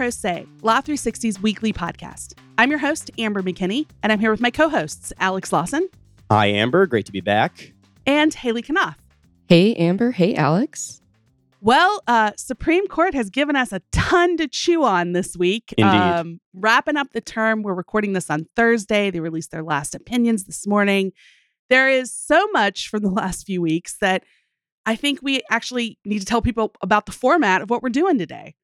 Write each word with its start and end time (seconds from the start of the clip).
Pro 0.00 0.08
Say, 0.08 0.46
Law 0.62 0.80
360's 0.80 1.42
weekly 1.42 1.74
podcast. 1.74 2.32
I'm 2.56 2.70
your 2.70 2.78
host, 2.78 3.10
Amber 3.18 3.42
McKinney, 3.42 3.86
and 4.02 4.10
I'm 4.10 4.18
here 4.18 4.30
with 4.30 4.40
my 4.40 4.50
co 4.50 4.70
hosts, 4.70 5.12
Alex 5.18 5.52
Lawson. 5.52 5.90
Hi, 6.30 6.46
Amber. 6.46 6.86
Great 6.86 7.04
to 7.04 7.12
be 7.12 7.20
back. 7.20 7.74
And 8.06 8.32
Haley 8.32 8.62
Knopf. 8.62 8.96
Hey, 9.46 9.74
Amber. 9.74 10.12
Hey, 10.12 10.34
Alex. 10.34 11.02
Well, 11.60 12.02
uh, 12.06 12.30
Supreme 12.38 12.88
Court 12.88 13.12
has 13.12 13.28
given 13.28 13.56
us 13.56 13.74
a 13.74 13.82
ton 13.92 14.38
to 14.38 14.48
chew 14.48 14.84
on 14.84 15.12
this 15.12 15.36
week. 15.36 15.74
Indeed. 15.76 15.94
Um, 15.94 16.40
wrapping 16.54 16.96
up 16.96 17.08
the 17.12 17.20
term, 17.20 17.62
we're 17.62 17.74
recording 17.74 18.14
this 18.14 18.30
on 18.30 18.46
Thursday. 18.56 19.10
They 19.10 19.20
released 19.20 19.50
their 19.50 19.62
last 19.62 19.94
opinions 19.94 20.44
this 20.44 20.66
morning. 20.66 21.12
There 21.68 21.90
is 21.90 22.10
so 22.10 22.48
much 22.54 22.88
from 22.88 23.02
the 23.02 23.10
last 23.10 23.44
few 23.44 23.60
weeks 23.60 23.98
that 24.00 24.24
I 24.86 24.96
think 24.96 25.18
we 25.20 25.42
actually 25.50 25.98
need 26.06 26.20
to 26.20 26.24
tell 26.24 26.40
people 26.40 26.72
about 26.80 27.04
the 27.04 27.12
format 27.12 27.60
of 27.60 27.68
what 27.68 27.82
we're 27.82 27.90
doing 27.90 28.16
today. 28.16 28.54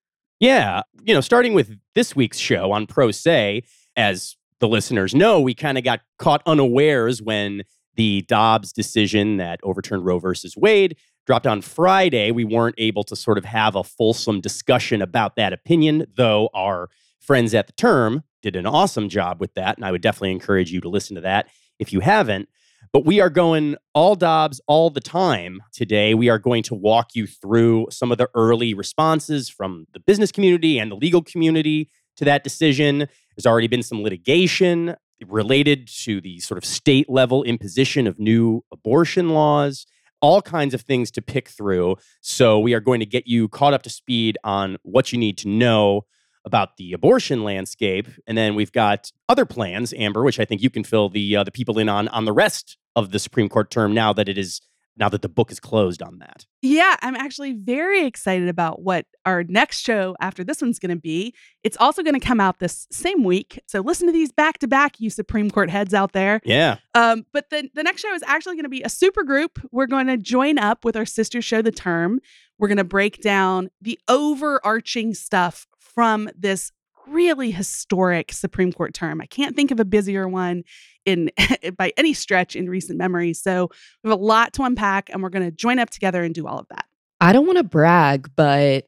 Yeah. 0.40 0.82
You 1.02 1.14
know, 1.14 1.20
starting 1.20 1.54
with 1.54 1.76
this 1.94 2.14
week's 2.14 2.38
show 2.38 2.72
on 2.72 2.86
Pro 2.86 3.10
Say, 3.10 3.62
as 3.96 4.36
the 4.60 4.68
listeners 4.68 5.14
know, 5.14 5.40
we 5.40 5.54
kind 5.54 5.78
of 5.78 5.84
got 5.84 6.00
caught 6.18 6.42
unawares 6.46 7.22
when 7.22 7.62
the 7.94 8.22
Dobbs 8.22 8.72
decision 8.72 9.38
that 9.38 9.60
overturned 9.62 10.04
Roe 10.04 10.18
versus 10.18 10.56
Wade 10.56 10.96
dropped 11.26 11.46
on 11.46 11.62
Friday. 11.62 12.30
We 12.30 12.44
weren't 12.44 12.74
able 12.78 13.04
to 13.04 13.16
sort 13.16 13.38
of 13.38 13.44
have 13.44 13.74
a 13.74 13.84
fulsome 13.84 14.40
discussion 14.40 15.02
about 15.02 15.36
that 15.36 15.52
opinion, 15.52 16.06
though 16.16 16.50
our 16.54 16.88
friends 17.20 17.54
at 17.54 17.66
the 17.66 17.72
term 17.72 18.22
did 18.42 18.54
an 18.56 18.66
awesome 18.66 19.08
job 19.08 19.40
with 19.40 19.54
that. 19.54 19.76
And 19.76 19.84
I 19.84 19.90
would 19.90 20.02
definitely 20.02 20.32
encourage 20.32 20.70
you 20.70 20.80
to 20.82 20.88
listen 20.88 21.16
to 21.16 21.22
that 21.22 21.48
if 21.78 21.92
you 21.92 22.00
haven't. 22.00 22.48
But 22.92 23.04
we 23.04 23.20
are 23.20 23.30
going 23.30 23.76
all 23.94 24.14
Dobbs 24.14 24.60
all 24.66 24.90
the 24.90 25.00
time 25.00 25.62
today. 25.72 26.14
We 26.14 26.28
are 26.28 26.38
going 26.38 26.62
to 26.64 26.74
walk 26.74 27.14
you 27.14 27.26
through 27.26 27.88
some 27.90 28.10
of 28.10 28.18
the 28.18 28.28
early 28.34 28.74
responses 28.74 29.48
from 29.48 29.86
the 29.92 30.00
business 30.00 30.32
community 30.32 30.78
and 30.78 30.90
the 30.90 30.96
legal 30.96 31.22
community 31.22 31.90
to 32.16 32.24
that 32.24 32.44
decision. 32.44 33.00
There's 33.36 33.46
already 33.46 33.66
been 33.66 33.82
some 33.82 34.02
litigation 34.02 34.96
related 35.26 35.88
to 36.04 36.20
the 36.20 36.40
sort 36.40 36.58
of 36.58 36.64
state 36.64 37.08
level 37.08 37.42
imposition 37.42 38.06
of 38.06 38.18
new 38.18 38.62
abortion 38.72 39.30
laws, 39.30 39.86
all 40.20 40.42
kinds 40.42 40.74
of 40.74 40.82
things 40.82 41.10
to 41.12 41.22
pick 41.22 41.48
through. 41.48 41.96
So, 42.20 42.58
we 42.58 42.74
are 42.74 42.80
going 42.80 43.00
to 43.00 43.06
get 43.06 43.26
you 43.26 43.48
caught 43.48 43.74
up 43.74 43.82
to 43.82 43.90
speed 43.90 44.38
on 44.44 44.76
what 44.82 45.12
you 45.12 45.18
need 45.18 45.38
to 45.38 45.48
know 45.48 46.06
about 46.46 46.76
the 46.78 46.92
abortion 46.92 47.44
landscape, 47.44 48.06
and 48.26 48.38
then 48.38 48.54
we've 48.54 48.72
got 48.72 49.10
other 49.28 49.44
plans, 49.44 49.92
Amber, 49.98 50.22
which 50.22 50.40
I 50.40 50.46
think 50.46 50.62
you 50.62 50.70
can 50.70 50.84
fill 50.84 51.10
the 51.10 51.36
uh, 51.36 51.44
the 51.44 51.52
people 51.52 51.78
in 51.78 51.88
on 51.88 52.08
on 52.08 52.24
the 52.24 52.32
rest 52.32 52.78
of 52.94 53.10
the 53.10 53.18
Supreme 53.18 53.48
Court 53.48 53.70
term 53.70 53.92
now 53.92 54.12
that 54.14 54.28
it 54.28 54.38
is 54.38 54.62
now 54.96 55.08
that 55.10 55.22
the 55.22 55.28
book 55.28 55.52
is 55.52 55.60
closed 55.60 56.02
on 56.02 56.18
that. 56.18 56.46
Yeah, 56.62 56.96
I'm 57.02 57.14
actually 57.14 57.52
very 57.52 58.06
excited 58.06 58.48
about 58.48 58.82
what 58.82 59.06
our 59.26 59.44
next 59.44 59.80
show 59.80 60.16
after 60.20 60.42
this 60.42 60.62
one's 60.62 60.78
going 60.78 60.94
to 60.94 61.00
be. 61.00 61.34
It's 61.62 61.76
also 61.78 62.02
going 62.02 62.18
to 62.18 62.26
come 62.26 62.40
out 62.40 62.58
this 62.60 62.86
same 62.90 63.22
week. 63.22 63.60
So 63.66 63.80
listen 63.80 64.06
to 64.06 64.12
these 64.12 64.32
back 64.32 64.58
to 64.60 64.68
back, 64.68 64.98
you 64.98 65.10
Supreme 65.10 65.50
Court 65.50 65.68
heads 65.68 65.92
out 65.92 66.12
there. 66.12 66.40
Yeah. 66.44 66.78
Um, 66.94 67.26
but 67.32 67.50
the, 67.50 67.68
the 67.74 67.82
next 67.82 68.00
show 68.00 68.14
is 68.14 68.22
actually 68.26 68.54
going 68.54 68.64
to 68.64 68.70
be 68.70 68.82
a 68.82 68.88
super 68.88 69.22
group. 69.22 69.58
We're 69.70 69.86
going 69.86 70.06
to 70.06 70.16
join 70.16 70.58
up 70.58 70.84
with 70.84 70.96
our 70.96 71.06
sister 71.06 71.42
show, 71.42 71.60
The 71.60 71.72
Term. 71.72 72.20
We're 72.58 72.68
going 72.68 72.78
to 72.78 72.84
break 72.84 73.20
down 73.20 73.68
the 73.82 73.98
overarching 74.08 75.12
stuff 75.12 75.66
from 75.96 76.28
this 76.38 76.70
really 77.08 77.50
historic 77.50 78.32
Supreme 78.32 78.72
Court 78.72 78.94
term. 78.94 79.20
I 79.20 79.26
can't 79.26 79.56
think 79.56 79.70
of 79.70 79.80
a 79.80 79.84
busier 79.84 80.28
one 80.28 80.62
in 81.04 81.30
by 81.76 81.92
any 81.96 82.12
stretch 82.12 82.54
in 82.54 82.70
recent 82.70 82.98
memory. 82.98 83.32
So 83.32 83.70
we 84.04 84.10
have 84.10 84.18
a 84.18 84.22
lot 84.22 84.52
to 84.54 84.62
unpack 84.62 85.10
and 85.10 85.22
we're 85.22 85.30
going 85.30 85.44
to 85.44 85.50
join 85.50 85.78
up 85.78 85.90
together 85.90 86.22
and 86.22 86.34
do 86.34 86.46
all 86.46 86.58
of 86.58 86.68
that. 86.68 86.84
I 87.20 87.32
don't 87.32 87.46
want 87.46 87.58
to 87.58 87.64
brag, 87.64 88.30
but 88.36 88.86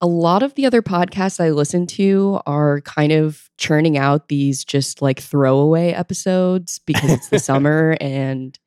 a 0.00 0.06
lot 0.06 0.42
of 0.42 0.54
the 0.54 0.66
other 0.66 0.82
podcasts 0.82 1.40
I 1.40 1.50
listen 1.50 1.86
to 1.88 2.40
are 2.46 2.80
kind 2.82 3.12
of 3.12 3.50
churning 3.58 3.98
out 3.98 4.28
these 4.28 4.64
just 4.64 5.02
like 5.02 5.20
throwaway 5.20 5.90
episodes 5.90 6.80
because 6.80 7.10
it's 7.10 7.28
the 7.28 7.38
summer 7.38 7.96
and 8.00 8.58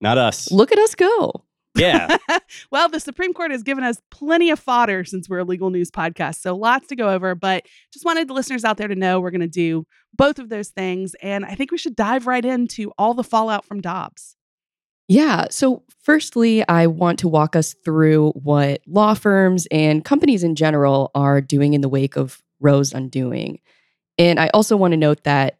not 0.00 0.18
us. 0.18 0.50
Look 0.50 0.72
at 0.72 0.78
us 0.78 0.94
go. 0.94 1.45
Yeah. 1.76 2.16
well, 2.70 2.88
the 2.88 3.00
Supreme 3.00 3.32
Court 3.32 3.50
has 3.50 3.62
given 3.62 3.84
us 3.84 4.00
plenty 4.10 4.50
of 4.50 4.58
fodder 4.58 5.04
since 5.04 5.28
we're 5.28 5.40
a 5.40 5.44
legal 5.44 5.70
news 5.70 5.90
podcast. 5.90 6.40
So 6.40 6.56
lots 6.56 6.88
to 6.88 6.96
go 6.96 7.10
over, 7.10 7.34
but 7.34 7.66
just 7.92 8.04
wanted 8.04 8.28
the 8.28 8.34
listeners 8.34 8.64
out 8.64 8.76
there 8.76 8.88
to 8.88 8.94
know 8.94 9.20
we're 9.20 9.30
going 9.30 9.40
to 9.40 9.46
do 9.46 9.86
both 10.14 10.38
of 10.38 10.48
those 10.48 10.70
things. 10.70 11.14
And 11.22 11.44
I 11.44 11.54
think 11.54 11.70
we 11.70 11.78
should 11.78 11.96
dive 11.96 12.26
right 12.26 12.44
into 12.44 12.92
all 12.98 13.14
the 13.14 13.24
fallout 13.24 13.64
from 13.64 13.80
Dobbs. 13.80 14.36
Yeah. 15.08 15.46
So, 15.50 15.84
firstly, 16.02 16.66
I 16.68 16.88
want 16.88 17.20
to 17.20 17.28
walk 17.28 17.54
us 17.54 17.74
through 17.84 18.32
what 18.32 18.80
law 18.88 19.14
firms 19.14 19.66
and 19.70 20.04
companies 20.04 20.42
in 20.42 20.56
general 20.56 21.12
are 21.14 21.40
doing 21.40 21.74
in 21.74 21.80
the 21.80 21.88
wake 21.88 22.16
of 22.16 22.42
Roe's 22.60 22.92
undoing. 22.92 23.60
And 24.18 24.40
I 24.40 24.48
also 24.48 24.76
want 24.76 24.92
to 24.92 24.96
note 24.96 25.22
that 25.24 25.58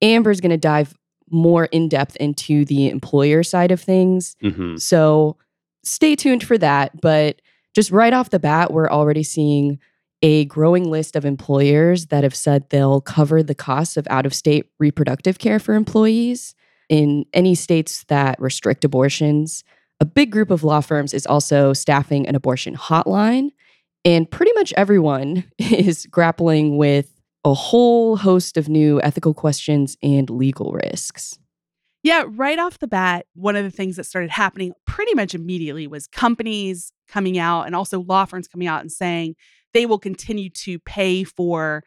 Amber's 0.00 0.40
going 0.40 0.50
to 0.50 0.56
dive 0.56 0.94
more 1.30 1.66
in 1.66 1.88
depth 1.88 2.16
into 2.16 2.64
the 2.64 2.88
employer 2.88 3.42
side 3.42 3.70
of 3.70 3.80
things. 3.80 4.36
Mm-hmm. 4.42 4.76
So, 4.76 5.36
stay 5.86 6.16
tuned 6.16 6.44
for 6.44 6.58
that. 6.58 7.00
But 7.00 7.40
just 7.74 7.90
right 7.90 8.12
off 8.12 8.30
the 8.30 8.38
bat, 8.38 8.72
we're 8.72 8.90
already 8.90 9.22
seeing 9.22 9.78
a 10.22 10.46
growing 10.46 10.90
list 10.90 11.14
of 11.14 11.24
employers 11.24 12.06
that 12.06 12.24
have 12.24 12.34
said 12.34 12.68
they'll 12.70 13.00
cover 13.00 13.42
the 13.42 13.54
costs 13.54 13.96
of 13.96 14.06
out 14.08 14.26
of 14.26 14.34
state 14.34 14.66
reproductive 14.78 15.38
care 15.38 15.58
for 15.58 15.74
employees 15.74 16.54
in 16.88 17.26
any 17.32 17.54
states 17.54 18.04
that 18.08 18.40
restrict 18.40 18.84
abortions. 18.84 19.62
A 20.00 20.04
big 20.04 20.30
group 20.30 20.50
of 20.50 20.64
law 20.64 20.80
firms 20.80 21.12
is 21.12 21.26
also 21.26 21.72
staffing 21.72 22.26
an 22.26 22.34
abortion 22.34 22.74
hotline. 22.76 23.50
And 24.04 24.30
pretty 24.30 24.52
much 24.54 24.72
everyone 24.76 25.44
is 25.58 26.06
grappling 26.06 26.76
with 26.76 27.12
a 27.44 27.54
whole 27.54 28.16
host 28.16 28.56
of 28.56 28.68
new 28.68 29.00
ethical 29.02 29.34
questions 29.34 29.96
and 30.02 30.28
legal 30.30 30.72
risks. 30.72 31.38
Yeah, 32.06 32.22
right 32.28 32.60
off 32.60 32.78
the 32.78 32.86
bat, 32.86 33.26
one 33.34 33.56
of 33.56 33.64
the 33.64 33.70
things 33.72 33.96
that 33.96 34.04
started 34.04 34.30
happening 34.30 34.72
pretty 34.86 35.12
much 35.14 35.34
immediately 35.34 35.88
was 35.88 36.06
companies 36.06 36.92
coming 37.08 37.36
out 37.36 37.62
and 37.62 37.74
also 37.74 37.98
law 37.98 38.24
firms 38.26 38.46
coming 38.46 38.68
out 38.68 38.80
and 38.80 38.92
saying 38.92 39.34
they 39.74 39.86
will 39.86 39.98
continue 39.98 40.48
to 40.50 40.78
pay 40.78 41.24
for 41.24 41.82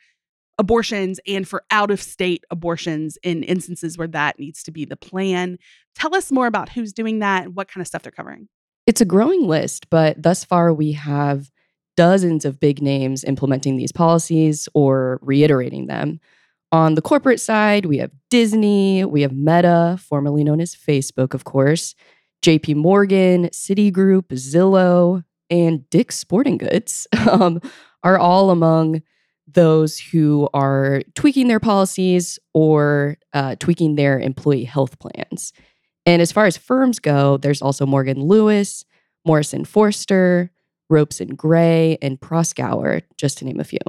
abortions 0.58 1.22
and 1.26 1.48
for 1.48 1.64
out 1.72 1.90
of 1.90 2.02
state 2.02 2.44
abortions 2.52 3.18
in 3.24 3.44
instances 3.44 3.98
where 3.98 4.10
that 4.10 4.38
needs 4.38 4.62
to 4.64 4.72
be 4.72 4.84
the 4.84 4.98
plan. 4.98 5.58
Tell 5.96 6.14
us 6.14 6.34
more 6.34 6.48
about 6.48 6.68
who's 6.68 6.92
doing 6.92 7.20
that 7.20 7.46
and 7.46 7.56
what 7.56 7.70
kind 7.70 7.80
of 7.80 7.88
stuff 7.88 8.02
they're 8.02 8.12
covering. 8.12 8.50
It's 8.88 9.00
a 9.00 9.06
growing 9.06 9.48
list, 9.48 9.90
but 9.90 10.22
thus 10.22 10.44
far 10.44 10.74
we 10.74 10.92
have 10.92 11.50
dozens 11.96 12.44
of 12.44 12.60
big 12.60 12.82
names 12.82 13.24
implementing 13.24 13.78
these 13.78 13.94
policies 13.94 14.68
or 14.74 15.18
reiterating 15.22 15.88
them. 15.88 16.20
On 16.72 16.94
the 16.94 17.02
corporate 17.02 17.40
side, 17.40 17.86
we 17.86 17.98
have 17.98 18.12
Disney, 18.30 19.04
we 19.04 19.22
have 19.22 19.34
Meta, 19.34 19.98
formerly 20.00 20.44
known 20.44 20.62
as 20.62 20.76
Facebook, 20.76 21.34
of 21.34 21.44
course, 21.44 21.96
JP 22.44 22.76
Morgan, 22.76 23.46
Citigroup, 23.48 24.28
Zillow, 24.34 25.24
and 25.50 25.90
Dick's 25.90 26.18
Sporting 26.18 26.58
Goods 26.58 27.08
um, 27.30 27.60
are 28.04 28.20
all 28.20 28.52
among 28.52 29.02
those 29.48 29.98
who 29.98 30.48
are 30.54 31.02
tweaking 31.16 31.48
their 31.48 31.60
policies 31.60 32.38
or 32.54 33.18
uh, 33.34 33.56
tweaking 33.60 33.96
their 33.96 34.20
employee 34.20 34.64
health 34.64 35.00
plans. 35.00 35.54
And 36.06 36.22
as 36.22 36.32
far 36.32 36.46
as 36.46 36.56
firms 36.56 37.00
go, 37.00 37.38
there's 37.38 37.62
also 37.62 37.86
Morgan 37.88 38.22
Lewis, 38.22 38.86
Morrison 39.26 39.66
Foerster, 39.66 40.52
Ropes 40.88 41.20
and 41.20 41.38
Gray, 41.38 41.98
and 42.02 42.20
Proskauer, 42.20 43.02
just 43.18 43.40
to 43.40 43.46
name 43.46 43.60
a 43.60 43.64
few. 43.64 43.80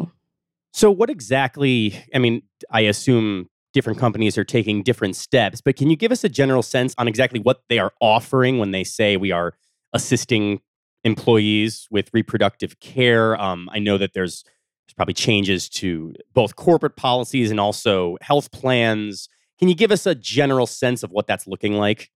So, 0.73 0.91
what 0.91 1.11
exactly? 1.11 2.03
I 2.15 2.19
mean, 2.19 2.43
I 2.71 2.83
assume 2.83 3.49
different 3.73 3.99
companies 3.99 4.37
are 4.37 4.45
taking 4.45 4.83
different 4.83 5.17
steps, 5.17 5.61
but 5.61 5.77
can 5.77 5.91
you 5.91 5.97
give 5.97 6.13
us 6.13 6.25
a 6.25 6.29
general 6.29 6.63
sense 6.63 6.95
on 6.99 7.09
exactly 7.09 7.41
what 7.41 7.63
they 7.69 7.79
are 7.79 7.93
offering 8.01 8.59
when 8.59 8.71
they 8.73 8.85
say 8.85 9.17
we 9.17 9.31
are 9.31 9.55
assisting 9.93 10.61
employees 11.05 11.87
with 11.91 12.11
reproductive 12.13 12.81
care? 12.81 13.41
Um, 13.41 13.69
I 13.73 13.79
know 13.79 13.99
that 13.99 14.13
there's, 14.13 14.45
there's 14.87 14.95
probably 14.97 15.15
changes 15.15 15.69
to 15.71 16.15
both 16.35 16.57
corporate 16.57 16.97
policies 16.97 17.51
and 17.51 17.61
also 17.61 18.17
health 18.21 18.51
plans. 18.51 19.29
Can 19.59 19.69
you 19.69 19.75
give 19.75 19.93
us 19.93 20.07
a 20.07 20.15
general 20.15 20.67
sense 20.67 21.03
of 21.03 21.11
what 21.11 21.27
that's 21.27 21.47
looking 21.47 21.75
like? 21.75 22.11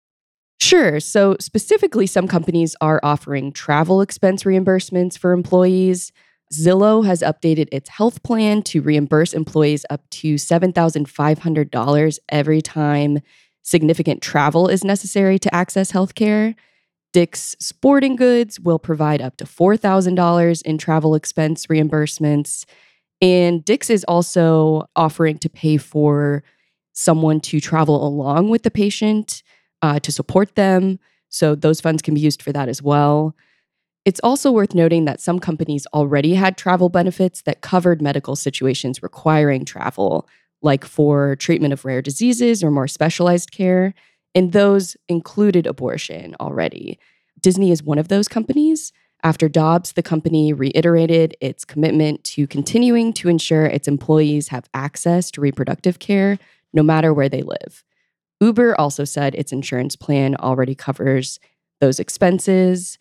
Sure. 0.59 0.99
So, 0.99 1.35
specifically, 1.39 2.07
some 2.07 2.27
companies 2.27 2.75
are 2.79 2.99
offering 3.03 3.51
travel 3.51 4.01
expense 4.01 4.43
reimbursements 4.43 5.17
for 5.17 5.33
employees. 5.33 6.11
Zillow 6.53 7.05
has 7.05 7.21
updated 7.21 7.67
its 7.71 7.89
health 7.89 8.21
plan 8.23 8.61
to 8.63 8.81
reimburse 8.81 9.33
employees 9.33 9.85
up 9.89 10.07
to 10.11 10.35
$7,500 10.35 12.19
every 12.29 12.61
time 12.61 13.19
significant 13.63 14.21
travel 14.21 14.67
is 14.67 14.83
necessary 14.83 15.39
to 15.39 15.53
access 15.53 15.91
healthcare. 15.91 16.55
Dick's 17.11 17.55
Sporting 17.59 18.15
Goods 18.15 18.59
will 18.59 18.79
provide 18.79 19.21
up 19.21 19.37
to 19.37 19.45
$4,000 19.45 20.61
in 20.63 20.77
travel 20.77 21.15
expense 21.15 21.67
reimbursements. 21.67 22.65
And 23.21 23.63
Dick's 23.63 23.89
is 23.89 24.03
also 24.05 24.89
offering 24.95 25.37
to 25.39 25.49
pay 25.49 25.77
for 25.77 26.43
someone 26.93 27.39
to 27.41 27.59
travel 27.59 28.05
along 28.05 28.49
with 28.49 28.63
the 28.63 28.71
patient 28.71 29.43
uh, 29.81 29.99
to 29.99 30.11
support 30.11 30.55
them. 30.55 30.99
So 31.29 31.55
those 31.55 31.81
funds 31.81 32.01
can 32.01 32.13
be 32.13 32.21
used 32.21 32.41
for 32.41 32.51
that 32.51 32.69
as 32.69 32.81
well. 32.81 33.35
It's 34.05 34.19
also 34.21 34.51
worth 34.51 34.75
noting 34.75 35.05
that 35.05 35.21
some 35.21 35.39
companies 35.39 35.87
already 35.93 36.33
had 36.33 36.57
travel 36.57 36.89
benefits 36.89 37.41
that 37.43 37.61
covered 37.61 38.01
medical 38.01 38.35
situations 38.35 39.01
requiring 39.01 39.63
travel, 39.63 40.27
like 40.61 40.83
for 40.83 41.35
treatment 41.37 41.73
of 41.73 41.85
rare 41.85 42.01
diseases 42.01 42.63
or 42.63 42.71
more 42.71 42.87
specialized 42.87 43.51
care, 43.51 43.93
and 44.35 44.51
those 44.51 44.97
included 45.07 45.65
abortion 45.65 46.35
already. 46.39 46.99
Disney 47.39 47.71
is 47.71 47.83
one 47.83 47.97
of 47.97 48.07
those 48.09 48.27
companies. 48.27 48.91
After 49.23 49.47
Dobbs, 49.47 49.93
the 49.93 50.03
company 50.03 50.51
reiterated 50.51 51.35
its 51.39 51.63
commitment 51.63 52.23
to 52.25 52.45
continuing 52.45 53.13
to 53.13 53.29
ensure 53.29 53.65
its 53.65 53.87
employees 53.87 54.49
have 54.49 54.69
access 54.73 55.31
to 55.31 55.41
reproductive 55.41 55.99
care 55.99 56.39
no 56.73 56.83
matter 56.83 57.13
where 57.13 57.29
they 57.29 57.41
live. 57.41 57.85
Uber 58.41 58.77
also 58.79 59.05
said 59.05 59.35
its 59.35 59.53
insurance 59.53 59.95
plan 59.95 60.35
already 60.35 60.75
covers 60.75 61.39
those 61.79 61.99
expenses. 61.99 62.97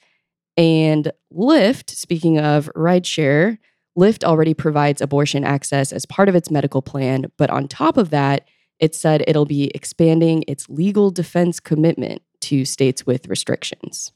And 0.56 1.10
Lyft, 1.32 1.90
speaking 1.90 2.38
of 2.38 2.70
rideshare, 2.76 3.58
Lyft 3.98 4.24
already 4.24 4.54
provides 4.54 5.00
abortion 5.00 5.44
access 5.44 5.92
as 5.92 6.06
part 6.06 6.28
of 6.28 6.34
its 6.34 6.50
medical 6.50 6.82
plan. 6.82 7.26
But 7.36 7.50
on 7.50 7.68
top 7.68 7.96
of 7.96 8.10
that, 8.10 8.48
it 8.78 8.94
said 8.94 9.24
it'll 9.26 9.44
be 9.46 9.70
expanding 9.74 10.44
its 10.48 10.68
legal 10.68 11.10
defense 11.10 11.60
commitment 11.60 12.22
to 12.42 12.64
states 12.64 13.06
with 13.06 13.28
restrictions. 13.28 14.12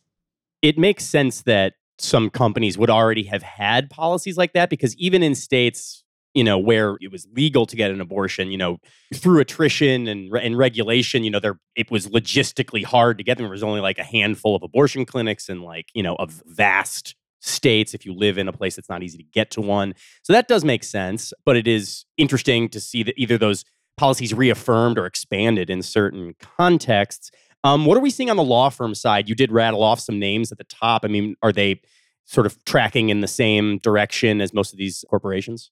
It 0.63 0.79
makes 0.79 1.05
sense 1.05 1.43
that 1.43 1.75
some 1.99 2.31
companies 2.31 2.77
would 2.77 2.91
already 2.91 3.25
have 3.25 3.43
had 3.43 3.89
policies 3.89 4.37
like 4.37 4.53
that 4.55 4.69
because 4.69 4.97
even 4.97 5.23
in 5.23 5.35
states 5.35 6.05
you 6.37 6.45
know, 6.45 6.59
where 6.59 6.99
it 7.01 7.11
was 7.11 7.27
legal 7.35 7.65
to 7.65 7.75
get 7.75 7.91
an 7.91 7.99
abortion, 7.99 8.51
you 8.51 8.59
know, 8.59 8.77
through 9.15 9.41
attrition 9.41 10.07
and, 10.07 10.31
and 10.37 10.59
regulation, 10.59 11.25
you 11.25 11.31
know, 11.31 11.41
there 11.41 11.59
it 11.75 11.91
was 11.91 12.09
logistically 12.09 12.85
hard 12.85 13.17
to 13.17 13.25
get 13.25 13.39
them. 13.39 13.45
There 13.45 13.53
was 13.53 13.63
only 13.63 13.81
like 13.81 13.99
a 13.99 14.05
handful 14.05 14.55
of 14.55 14.63
abortion 14.63 15.07
clinics 15.07 15.49
and 15.49 15.63
like, 15.63 15.87
you 15.95 16.03
know, 16.03 16.15
of 16.17 16.43
vast 16.45 17.15
states 17.41 17.95
if 17.95 18.05
you 18.05 18.13
live 18.13 18.37
in 18.37 18.49
a 18.49 18.53
place 18.53 18.77
that's 18.77 18.91
not 18.91 19.03
easy 19.03 19.17
to 19.17 19.25
get 19.25 19.51
to 19.53 19.63
one. 19.63 19.95
So 20.25 20.35
that 20.35 20.47
does 20.47 20.63
make 20.63 20.85
sense, 20.85 21.33
but 21.47 21.57
it 21.57 21.67
is 21.67 22.05
interesting 22.19 22.69
to 22.69 22.81
see 22.81 23.03
that 23.05 23.15
either 23.17 23.39
those 23.39 23.65
policies 23.97 24.35
reaffirmed 24.35 24.99
or 24.99 25.07
expanded 25.07 25.71
in 25.71 25.81
certain 25.81 26.35
contexts. 26.59 27.31
Um, 27.65 27.87
what 27.87 27.97
are 27.97 28.01
we 28.01 28.11
seeing 28.11 28.29
on 28.29 28.37
the 28.37 28.45
law 28.45 28.69
firm 28.69 28.95
side? 28.95 29.27
You 29.27 29.35
did 29.35 29.51
rattle 29.53 29.83
off 29.83 30.01
some 30.01 30.19
names 30.19 30.53
at 30.53 30.59
the 30.59 30.65
top. 30.65 31.03
I 31.03 31.09
mean, 31.09 31.35
are 31.43 31.53
they 31.53 31.81
sort 32.27 32.45
of 32.45 32.63
tracking 32.67 33.09
in 33.09 33.23
the 33.23 33.27
same 33.27 33.79
direction 33.79 34.43
as 34.43 34.53
most 34.53 34.75
of 34.75 34.79
these 34.79 35.03
corporations? 35.09 35.71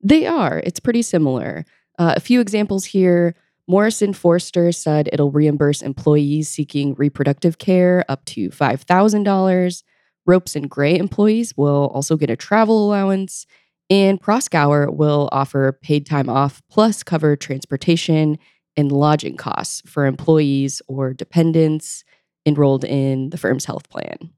They 0.00 0.26
are. 0.26 0.60
It's 0.64 0.80
pretty 0.80 1.02
similar. 1.02 1.64
Uh, 1.98 2.14
a 2.16 2.20
few 2.20 2.40
examples 2.40 2.84
here. 2.84 3.34
Morrison 3.66 4.14
Foerster 4.14 4.72
said 4.72 5.08
it'll 5.12 5.30
reimburse 5.30 5.82
employees 5.82 6.48
seeking 6.48 6.94
reproductive 6.94 7.58
care 7.58 8.04
up 8.08 8.24
to 8.26 8.48
$5,000. 8.48 9.82
Ropes 10.26 10.56
and 10.56 10.70
Gray 10.70 10.96
employees 10.96 11.56
will 11.56 11.90
also 11.92 12.16
get 12.16 12.30
a 12.30 12.36
travel 12.36 12.86
allowance. 12.86 13.46
And 13.90 14.20
Proskauer 14.20 14.94
will 14.94 15.28
offer 15.32 15.72
paid 15.82 16.06
time 16.06 16.28
off 16.28 16.62
plus 16.70 17.02
cover 17.02 17.36
transportation 17.36 18.38
and 18.76 18.92
lodging 18.92 19.36
costs 19.36 19.82
for 19.86 20.06
employees 20.06 20.80
or 20.86 21.12
dependents 21.12 22.04
enrolled 22.46 22.84
in 22.84 23.30
the 23.30 23.38
firm's 23.38 23.64
health 23.64 23.88
plan. 23.90 24.30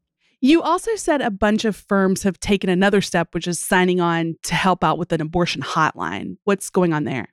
You 0.42 0.62
also 0.62 0.94
said 0.96 1.20
a 1.20 1.30
bunch 1.30 1.66
of 1.66 1.76
firms 1.76 2.22
have 2.22 2.40
taken 2.40 2.70
another 2.70 3.02
step, 3.02 3.34
which 3.34 3.46
is 3.46 3.58
signing 3.58 4.00
on 4.00 4.36
to 4.44 4.54
help 4.54 4.82
out 4.82 4.98
with 4.98 5.12
an 5.12 5.20
abortion 5.20 5.60
hotline. 5.60 6.36
What's 6.44 6.70
going 6.70 6.94
on 6.94 7.04
there? 7.04 7.28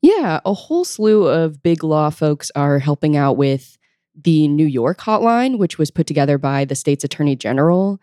Yeah, 0.00 0.40
a 0.44 0.54
whole 0.54 0.84
slew 0.84 1.26
of 1.26 1.62
big 1.62 1.84
law 1.84 2.10
folks 2.10 2.50
are 2.54 2.78
helping 2.78 3.16
out 3.16 3.36
with 3.36 3.76
the 4.14 4.48
New 4.48 4.66
York 4.66 5.00
hotline, 5.00 5.58
which 5.58 5.78
was 5.78 5.90
put 5.90 6.06
together 6.06 6.38
by 6.38 6.64
the 6.64 6.74
state's 6.74 7.04
attorney 7.04 7.36
general. 7.36 8.00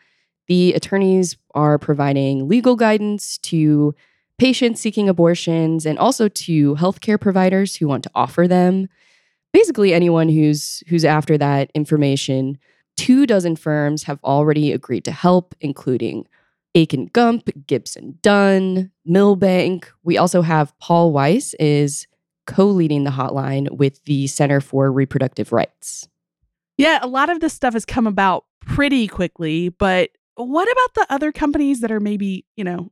The 0.47 0.73
attorneys 0.73 1.37
are 1.55 1.79
providing 1.79 2.47
legal 2.47 2.75
guidance 2.75 3.39
to 3.39 3.95
patients 4.37 4.81
seeking 4.81 5.09
abortions 5.09 5.85
and 5.85 5.97
also 5.97 6.27
to 6.27 6.75
healthcare 6.75 7.19
providers 7.19 7.75
who 7.75 7.87
want 7.87 8.03
to 8.03 8.11
offer 8.13 8.47
them. 8.47 8.89
Basically, 9.53 9.93
anyone 9.93 10.29
who's 10.29 10.83
who's 10.87 11.05
after 11.05 11.37
that 11.37 11.71
information 11.73 12.59
Two 13.03 13.25
dozen 13.25 13.57
firms 13.57 14.03
have 14.03 14.17
already 14.23 14.71
agreed 14.71 15.03
to 15.03 15.11
help, 15.11 15.55
including 15.59 16.25
Akin 16.73 17.07
Gump, 17.11 17.49
Gibson 17.67 18.17
Dunn, 18.21 18.91
Milbank. 19.03 19.91
We 20.03 20.17
also 20.17 20.41
have 20.41 20.73
Paul 20.79 21.11
Weiss 21.11 21.53
is 21.55 22.07
co-leading 22.47 23.03
the 23.03 23.11
hotline 23.11 23.69
with 23.71 24.01
the 24.05 24.27
Center 24.27 24.61
for 24.61 24.89
Reproductive 24.89 25.51
Rights. 25.51 26.07
Yeah, 26.77 26.99
a 27.01 27.07
lot 27.07 27.29
of 27.29 27.41
this 27.41 27.51
stuff 27.51 27.73
has 27.73 27.83
come 27.83 28.07
about 28.07 28.45
pretty 28.61 29.09
quickly, 29.09 29.67
but 29.67 30.11
what 30.35 30.71
about 30.71 30.93
the 30.93 31.13
other 31.13 31.33
companies 31.33 31.81
that 31.81 31.91
are 31.91 31.99
maybe, 31.99 32.45
you 32.55 32.63
know, 32.63 32.89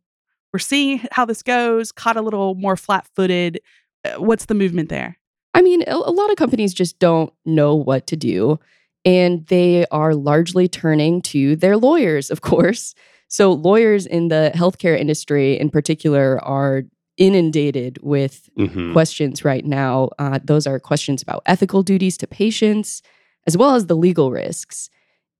we're 0.52 0.60
seeing 0.60 1.08
how 1.14 1.24
this 1.24 1.42
goes, 1.42 1.94
caught 1.94 2.18
a 2.18 2.22
little 2.22 2.54
more 2.56 2.76
flat-footed. 2.76 3.62
Uh, 4.04 4.16
what's 4.22 4.44
the 4.44 4.56
movement 4.56 4.90
there? 4.90 5.18
I 5.54 5.62
mean, 5.62 5.86
a 5.88 5.96
lot 5.96 6.32
of 6.32 6.36
companies 6.36 6.74
just 6.74 7.00
don't 7.00 7.32
know 7.46 7.76
what 7.76 8.08
to 8.08 8.18
do 8.18 8.60
and 9.06 9.46
they 9.48 9.86
are 9.88 10.14
largely 10.14 10.68
turning 10.68 11.22
to 11.24 11.56
their 11.56 11.78
lawyers, 11.78 12.30
of 12.30 12.42
course. 12.42 12.94
So, 13.28 13.54
lawyers 13.54 14.06
in 14.06 14.28
the 14.28 14.52
healthcare 14.56 15.00
industry 15.00 15.60
in 15.60 15.70
particular 15.70 16.44
are 16.44 16.84
inundated 17.18 18.00
with 18.02 18.50
mm-hmm. 18.58 18.94
questions 18.94 19.46
right 19.46 19.66
now. 19.66 20.10
Uh, 20.18 20.40
those 20.44 20.66
are 20.66 20.80
questions 20.80 21.22
about 21.22 21.44
ethical 21.46 21.84
duties 21.84 22.18
to 22.18 22.28
patients, 22.28 23.02
as 23.46 23.56
well 23.56 23.76
as 23.76 23.86
the 23.86 23.96
legal 23.96 24.32
risks. 24.32 24.90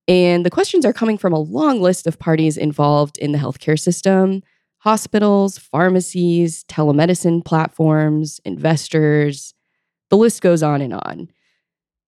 And 0.08 0.46
the 0.46 0.50
questions 0.50 0.86
are 0.86 0.94
coming 0.94 1.18
from 1.18 1.34
a 1.34 1.40
long 1.40 1.82
list 1.82 2.08
of 2.08 2.20
parties 2.20 2.58
involved 2.58 3.18
in 3.18 3.32
the 3.32 3.38
healthcare 3.38 3.80
system 3.80 4.44
hospitals, 4.82 5.60
pharmacies, 5.60 6.64
telemedicine 6.64 7.46
platforms, 7.46 8.42
investors. 8.46 9.54
The 10.10 10.18
list 10.18 10.42
goes 10.42 10.64
on 10.64 10.82
and 10.82 10.94
on. 10.94 11.30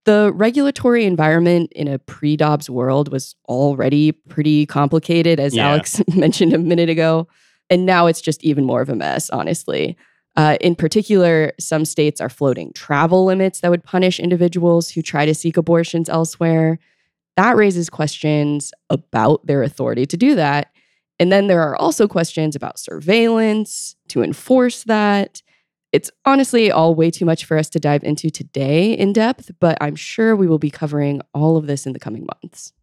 The 0.05 0.31
regulatory 0.33 1.05
environment 1.05 1.71
in 1.73 1.87
a 1.87 1.99
pre 1.99 2.35
Dobbs 2.35 2.69
world 2.69 3.11
was 3.11 3.35
already 3.47 4.11
pretty 4.11 4.65
complicated, 4.65 5.39
as 5.39 5.55
yeah. 5.55 5.69
Alex 5.69 6.01
mentioned 6.15 6.53
a 6.53 6.57
minute 6.57 6.89
ago. 6.89 7.27
And 7.69 7.85
now 7.85 8.07
it's 8.07 8.21
just 8.21 8.43
even 8.43 8.65
more 8.65 8.81
of 8.81 8.89
a 8.89 8.95
mess, 8.95 9.29
honestly. 9.29 9.97
Uh, 10.35 10.57
in 10.59 10.75
particular, 10.75 11.53
some 11.59 11.85
states 11.85 12.19
are 12.19 12.29
floating 12.29 12.73
travel 12.73 13.23
limits 13.23 13.59
that 13.61 13.71
would 13.71 13.83
punish 13.83 14.19
individuals 14.19 14.89
who 14.89 15.01
try 15.01 15.25
to 15.25 15.33
seek 15.33 15.57
abortions 15.57 16.09
elsewhere. 16.09 16.79
That 17.37 17.55
raises 17.55 17.89
questions 17.89 18.73
about 18.89 19.45
their 19.45 19.63
authority 19.63 20.05
to 20.07 20.17
do 20.17 20.35
that. 20.35 20.71
And 21.19 21.31
then 21.31 21.47
there 21.47 21.61
are 21.61 21.75
also 21.75 22.07
questions 22.07 22.55
about 22.55 22.79
surveillance 22.79 23.95
to 24.09 24.23
enforce 24.23 24.83
that. 24.83 25.41
It's 25.93 26.09
honestly 26.25 26.71
all 26.71 26.95
way 26.95 27.11
too 27.11 27.23
much 27.23 27.45
for 27.45 27.55
us 27.55 27.69
to 27.69 27.79
dive 27.79 28.03
into 28.03 28.31
today 28.31 28.93
in 28.93 29.13
depth, 29.13 29.51
but 29.59 29.77
I'm 29.79 29.95
sure 29.95 30.35
we 30.35 30.47
will 30.47 30.57
be 30.57 30.71
covering 30.71 31.21
all 31.35 31.55
of 31.55 31.67
this 31.67 31.85
in 31.85 31.93
the 31.93 31.99
coming 31.99 32.25
months. 32.25 32.73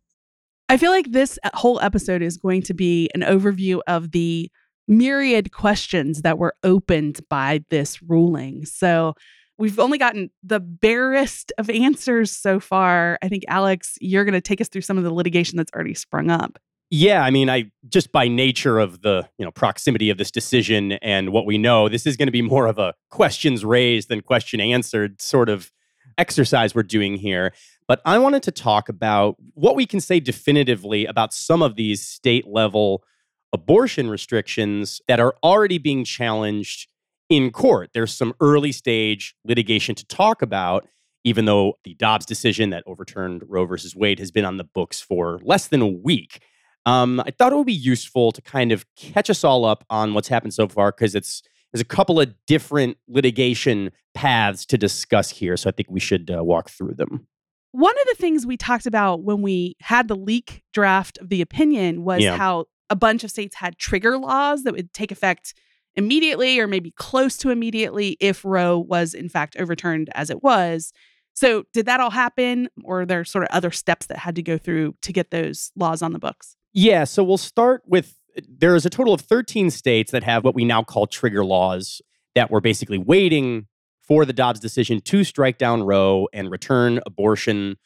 I 0.68 0.76
feel 0.76 0.92
like 0.92 1.10
this 1.10 1.36
uh, 1.42 1.50
whole 1.54 1.80
episode 1.80 2.22
is 2.22 2.36
going 2.36 2.62
to 2.62 2.74
be 2.74 3.10
an 3.12 3.22
overview 3.22 3.80
of 3.88 4.12
the 4.12 4.48
myriad 4.86 5.50
questions 5.50 6.22
that 6.22 6.38
were 6.38 6.54
opened 6.62 7.20
by 7.28 7.64
this 7.68 8.00
ruling. 8.00 8.64
So, 8.64 9.14
we've 9.58 9.80
only 9.80 9.98
gotten 9.98 10.30
the 10.44 10.60
barest 10.60 11.52
of 11.58 11.68
answers 11.68 12.30
so 12.30 12.60
far. 12.60 13.18
I 13.22 13.28
think, 13.28 13.44
Alex, 13.48 13.98
you're 14.00 14.24
going 14.24 14.32
to 14.34 14.40
take 14.40 14.60
us 14.60 14.68
through 14.68 14.82
some 14.82 14.96
of 14.96 15.04
the 15.04 15.12
litigation 15.12 15.56
that's 15.56 15.72
already 15.74 15.94
sprung 15.94 16.30
up. 16.30 16.58
Yeah, 16.92 17.22
I 17.22 17.30
mean, 17.30 17.48
I 17.48 17.70
just 17.88 18.10
by 18.10 18.26
nature 18.26 18.80
of 18.80 19.02
the 19.02 19.28
you 19.38 19.44
know 19.44 19.52
proximity 19.52 20.10
of 20.10 20.18
this 20.18 20.30
decision 20.30 20.92
and 20.92 21.30
what 21.30 21.46
we 21.46 21.56
know, 21.56 21.88
this 21.88 22.06
is 22.06 22.16
going 22.16 22.26
to 22.26 22.32
be 22.32 22.42
more 22.42 22.66
of 22.66 22.78
a 22.78 22.94
questions 23.10 23.64
raised 23.64 24.08
than 24.08 24.20
question 24.22 24.60
answered 24.60 25.22
sort 25.22 25.48
of 25.48 25.70
exercise 26.18 26.74
we're 26.74 26.82
doing 26.82 27.16
here. 27.16 27.52
But 27.86 28.00
I 28.04 28.18
wanted 28.18 28.42
to 28.44 28.52
talk 28.52 28.88
about 28.88 29.36
what 29.54 29.76
we 29.76 29.86
can 29.86 30.00
say 30.00 30.20
definitively 30.20 31.06
about 31.06 31.32
some 31.32 31.62
of 31.62 31.76
these 31.76 32.06
state 32.06 32.46
level 32.46 33.04
abortion 33.52 34.08
restrictions 34.10 35.00
that 35.08 35.20
are 35.20 35.34
already 35.42 35.78
being 35.78 36.04
challenged 36.04 36.88
in 37.28 37.50
court. 37.50 37.90
There's 37.94 38.14
some 38.14 38.34
early 38.40 38.72
stage 38.72 39.34
litigation 39.44 39.94
to 39.94 40.04
talk 40.06 40.42
about, 40.42 40.86
even 41.24 41.44
though 41.44 41.78
the 41.84 41.94
Dobbs 41.94 42.26
decision 42.26 42.70
that 42.70 42.84
overturned 42.86 43.44
Roe 43.46 43.66
versus 43.66 43.96
Wade 43.96 44.18
has 44.18 44.30
been 44.30 44.44
on 44.44 44.56
the 44.56 44.64
books 44.64 45.00
for 45.00 45.40
less 45.42 45.68
than 45.68 45.80
a 45.80 45.86
week. 45.86 46.40
Um, 46.86 47.20
I 47.20 47.30
thought 47.30 47.52
it 47.52 47.56
would 47.56 47.66
be 47.66 47.72
useful 47.72 48.32
to 48.32 48.40
kind 48.42 48.72
of 48.72 48.86
catch 48.96 49.28
us 49.28 49.44
all 49.44 49.64
up 49.64 49.84
on 49.90 50.14
what's 50.14 50.28
happened 50.28 50.54
so 50.54 50.66
far 50.66 50.92
because 50.92 51.14
it's 51.14 51.42
there's 51.72 51.82
a 51.82 51.84
couple 51.84 52.20
of 52.20 52.34
different 52.46 52.96
litigation 53.08 53.90
paths 54.14 54.66
to 54.66 54.78
discuss 54.78 55.30
here. 55.30 55.56
So 55.56 55.68
I 55.68 55.72
think 55.72 55.88
we 55.90 56.00
should 56.00 56.30
uh, 56.30 56.42
walk 56.42 56.70
through 56.70 56.94
them. 56.94 57.26
One 57.72 57.94
of 58.00 58.06
the 58.08 58.16
things 58.16 58.44
we 58.44 58.56
talked 58.56 58.86
about 58.86 59.22
when 59.22 59.42
we 59.42 59.76
had 59.80 60.08
the 60.08 60.16
leak 60.16 60.62
draft 60.72 61.18
of 61.18 61.28
the 61.28 61.40
opinion 61.40 62.02
was 62.02 62.22
yeah. 62.22 62.36
how 62.36 62.64
a 62.88 62.96
bunch 62.96 63.22
of 63.22 63.30
states 63.30 63.54
had 63.56 63.78
trigger 63.78 64.18
laws 64.18 64.64
that 64.64 64.74
would 64.74 64.92
take 64.92 65.12
effect 65.12 65.54
immediately 65.94 66.58
or 66.58 66.66
maybe 66.66 66.90
close 66.92 67.36
to 67.36 67.50
immediately 67.50 68.16
if 68.18 68.44
Roe 68.44 68.78
was 68.78 69.14
in 69.14 69.28
fact 69.28 69.56
overturned 69.56 70.10
as 70.14 70.30
it 70.30 70.42
was. 70.42 70.92
So, 71.32 71.62
did 71.72 71.86
that 71.86 72.00
all 72.00 72.10
happen, 72.10 72.68
or 72.82 73.02
are 73.02 73.06
there 73.06 73.24
sort 73.24 73.44
of 73.44 73.50
other 73.50 73.70
steps 73.70 74.06
that 74.06 74.18
had 74.18 74.34
to 74.34 74.42
go 74.42 74.58
through 74.58 74.96
to 75.02 75.12
get 75.12 75.30
those 75.30 75.70
laws 75.76 76.02
on 76.02 76.12
the 76.12 76.18
books? 76.18 76.56
Yeah, 76.72 77.04
so 77.04 77.24
we'll 77.24 77.38
start 77.38 77.82
with 77.86 78.16
there 78.48 78.76
is 78.76 78.86
a 78.86 78.90
total 78.90 79.12
of 79.12 79.20
13 79.20 79.70
states 79.70 80.12
that 80.12 80.22
have 80.22 80.44
what 80.44 80.54
we 80.54 80.64
now 80.64 80.82
call 80.82 81.06
trigger 81.06 81.44
laws 81.44 82.00
that 82.34 82.50
were 82.50 82.60
basically 82.60 82.98
waiting 82.98 83.66
for 84.02 84.24
the 84.24 84.32
Dobbs 84.32 84.60
decision 84.60 85.00
to 85.02 85.24
strike 85.24 85.58
down 85.58 85.82
Roe 85.82 86.28
and 86.32 86.50
return 86.50 87.00
abortion, 87.06 87.76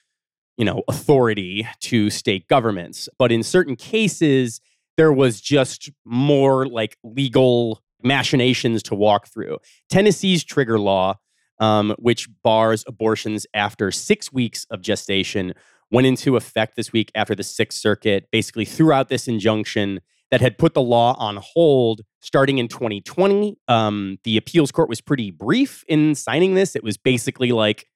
you 0.56 0.64
know, 0.64 0.82
authority 0.88 1.66
to 1.80 2.10
state 2.10 2.46
governments. 2.48 3.08
But 3.18 3.32
in 3.32 3.42
certain 3.42 3.76
cases, 3.76 4.60
there 4.96 5.12
was 5.12 5.40
just 5.40 5.90
more 6.04 6.66
like 6.66 6.96
legal 7.02 7.82
machinations 8.02 8.82
to 8.84 8.94
walk 8.94 9.28
through. 9.28 9.58
Tennessee's 9.88 10.44
trigger 10.44 10.78
law, 10.78 11.16
um, 11.58 11.94
which 11.98 12.28
bars 12.42 12.84
abortions 12.86 13.46
after 13.54 13.90
six 13.90 14.32
weeks 14.32 14.66
of 14.70 14.82
gestation, 14.82 15.54
went 15.94 16.08
into 16.08 16.36
effect 16.36 16.74
this 16.74 16.92
week 16.92 17.12
after 17.14 17.36
the 17.36 17.44
Sixth 17.44 17.78
Circuit 17.78 18.26
basically 18.32 18.64
threw 18.64 18.92
out 18.92 19.08
this 19.08 19.28
injunction 19.28 20.00
that 20.32 20.40
had 20.40 20.58
put 20.58 20.74
the 20.74 20.82
law 20.82 21.14
on 21.20 21.38
hold 21.40 22.00
starting 22.20 22.58
in 22.58 22.66
2020. 22.66 23.56
Um, 23.68 24.18
the 24.24 24.36
appeals 24.36 24.72
court 24.72 24.88
was 24.88 25.00
pretty 25.00 25.30
brief 25.30 25.84
in 25.86 26.16
signing 26.16 26.54
this. 26.54 26.74
It 26.74 26.82
was 26.82 26.96
basically 26.96 27.52
like 27.52 27.86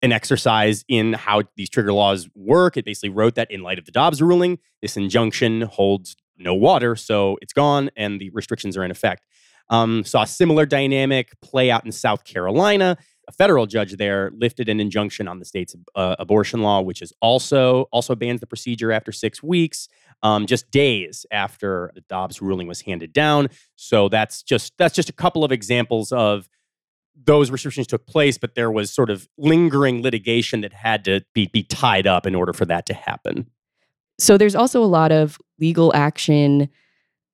an 0.00 0.12
exercise 0.12 0.82
in 0.88 1.12
how 1.12 1.42
these 1.56 1.68
trigger 1.68 1.92
laws 1.92 2.26
work. 2.34 2.78
It 2.78 2.86
basically 2.86 3.10
wrote 3.10 3.34
that 3.34 3.50
in 3.50 3.62
light 3.62 3.78
of 3.78 3.84
the 3.84 3.92
Dobbs 3.92 4.22
ruling, 4.22 4.58
this 4.80 4.96
injunction 4.96 5.60
holds 5.60 6.16
no 6.38 6.54
water, 6.54 6.96
so 6.96 7.36
it's 7.42 7.52
gone 7.52 7.90
and 7.96 8.18
the 8.18 8.30
restrictions 8.30 8.78
are 8.78 8.84
in 8.84 8.90
effect. 8.90 9.26
Um, 9.68 10.04
saw 10.04 10.22
a 10.22 10.26
similar 10.26 10.64
dynamic 10.64 11.38
play 11.42 11.70
out 11.70 11.84
in 11.84 11.92
South 11.92 12.24
Carolina. 12.24 12.96
Federal 13.32 13.66
judge 13.66 13.96
there 13.96 14.30
lifted 14.36 14.68
an 14.68 14.80
injunction 14.80 15.28
on 15.28 15.38
the 15.38 15.44
state's 15.44 15.74
uh, 15.94 16.16
abortion 16.18 16.62
law, 16.62 16.80
which 16.80 17.02
is 17.02 17.12
also 17.20 17.82
also 17.92 18.14
bans 18.14 18.40
the 18.40 18.46
procedure 18.46 18.92
after 18.92 19.12
six 19.12 19.42
weeks, 19.42 19.88
um, 20.22 20.46
just 20.46 20.70
days 20.70 21.26
after 21.30 21.90
the 21.94 22.02
Dobbs 22.02 22.40
ruling 22.40 22.66
was 22.66 22.82
handed 22.82 23.12
down. 23.12 23.48
So 23.76 24.08
that's 24.08 24.42
just 24.42 24.72
that's 24.78 24.94
just 24.94 25.08
a 25.08 25.12
couple 25.12 25.44
of 25.44 25.52
examples 25.52 26.12
of 26.12 26.48
those 27.24 27.50
restrictions 27.50 27.86
took 27.86 28.06
place, 28.06 28.38
but 28.38 28.54
there 28.54 28.70
was 28.70 28.92
sort 28.92 29.10
of 29.10 29.28
lingering 29.36 30.02
litigation 30.02 30.62
that 30.62 30.72
had 30.72 31.04
to 31.04 31.22
be, 31.34 31.46
be 31.46 31.62
tied 31.62 32.06
up 32.06 32.26
in 32.26 32.34
order 32.34 32.52
for 32.52 32.64
that 32.64 32.86
to 32.86 32.94
happen. 32.94 33.48
So 34.18 34.38
there's 34.38 34.54
also 34.54 34.82
a 34.82 34.86
lot 34.86 35.12
of 35.12 35.38
legal 35.58 35.94
action 35.94 36.68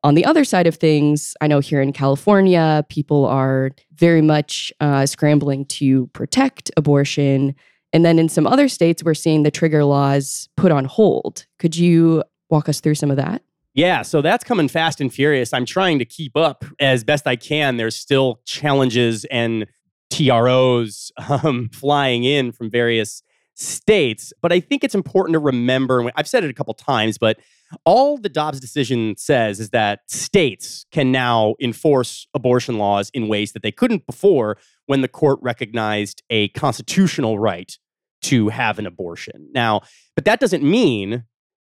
on 0.08 0.14
the 0.14 0.24
other 0.24 0.42
side 0.42 0.66
of 0.66 0.76
things. 0.76 1.36
I 1.42 1.46
know 1.46 1.60
here 1.60 1.82
in 1.82 1.92
California, 1.92 2.82
people 2.88 3.26
are 3.26 3.72
very 3.94 4.22
much 4.22 4.72
uh, 4.80 5.04
scrambling 5.04 5.66
to 5.66 6.06
protect 6.08 6.70
abortion. 6.78 7.54
And 7.92 8.06
then 8.06 8.18
in 8.18 8.30
some 8.30 8.46
other 8.46 8.68
states, 8.68 9.04
we're 9.04 9.12
seeing 9.12 9.42
the 9.42 9.50
trigger 9.50 9.84
laws 9.84 10.48
put 10.56 10.72
on 10.72 10.86
hold. 10.86 11.44
Could 11.58 11.76
you 11.76 12.24
walk 12.48 12.70
us 12.70 12.80
through 12.80 12.94
some 12.94 13.10
of 13.10 13.18
that? 13.18 13.42
Yeah, 13.74 14.00
so 14.00 14.22
that's 14.22 14.44
coming 14.44 14.66
fast 14.66 14.98
and 14.98 15.12
furious. 15.12 15.52
I'm 15.52 15.66
trying 15.66 15.98
to 15.98 16.06
keep 16.06 16.38
up 16.38 16.64
as 16.80 17.04
best 17.04 17.26
I 17.26 17.36
can. 17.36 17.76
There's 17.76 17.94
still 17.94 18.40
challenges 18.46 19.26
and 19.26 19.66
TROs 20.08 21.12
um, 21.28 21.68
flying 21.70 22.24
in 22.24 22.52
from 22.52 22.70
various 22.70 23.22
states. 23.56 24.32
But 24.40 24.54
I 24.54 24.60
think 24.60 24.84
it's 24.84 24.94
important 24.94 25.34
to 25.34 25.38
remember, 25.38 26.10
I've 26.16 26.28
said 26.28 26.44
it 26.44 26.50
a 26.50 26.54
couple 26.54 26.72
times, 26.72 27.18
but 27.18 27.38
all 27.84 28.18
the 28.18 28.28
Dobbs 28.28 28.60
decision 28.60 29.16
says 29.16 29.60
is 29.60 29.70
that 29.70 30.00
states 30.08 30.86
can 30.90 31.12
now 31.12 31.54
enforce 31.60 32.26
abortion 32.34 32.78
laws 32.78 33.10
in 33.12 33.28
ways 33.28 33.52
that 33.52 33.62
they 33.62 33.72
couldn't 33.72 34.06
before 34.06 34.56
when 34.86 35.02
the 35.02 35.08
court 35.08 35.38
recognized 35.42 36.22
a 36.30 36.48
constitutional 36.48 37.38
right 37.38 37.78
to 38.22 38.48
have 38.48 38.78
an 38.78 38.86
abortion. 38.86 39.48
Now, 39.52 39.82
but 40.14 40.24
that 40.24 40.40
doesn't 40.40 40.62
mean 40.62 41.24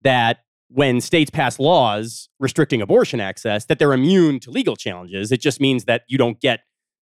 that 0.02 0.38
when 0.68 1.00
states 1.00 1.30
pass 1.30 1.58
laws 1.58 2.28
restricting 2.40 2.82
abortion 2.82 3.20
access 3.20 3.66
that 3.66 3.78
they're 3.78 3.92
immune 3.92 4.40
to 4.40 4.50
legal 4.50 4.76
challenges. 4.76 5.30
It 5.30 5.40
just 5.40 5.60
means 5.60 5.84
that 5.84 6.02
you 6.08 6.18
don't 6.18 6.40
get 6.40 6.60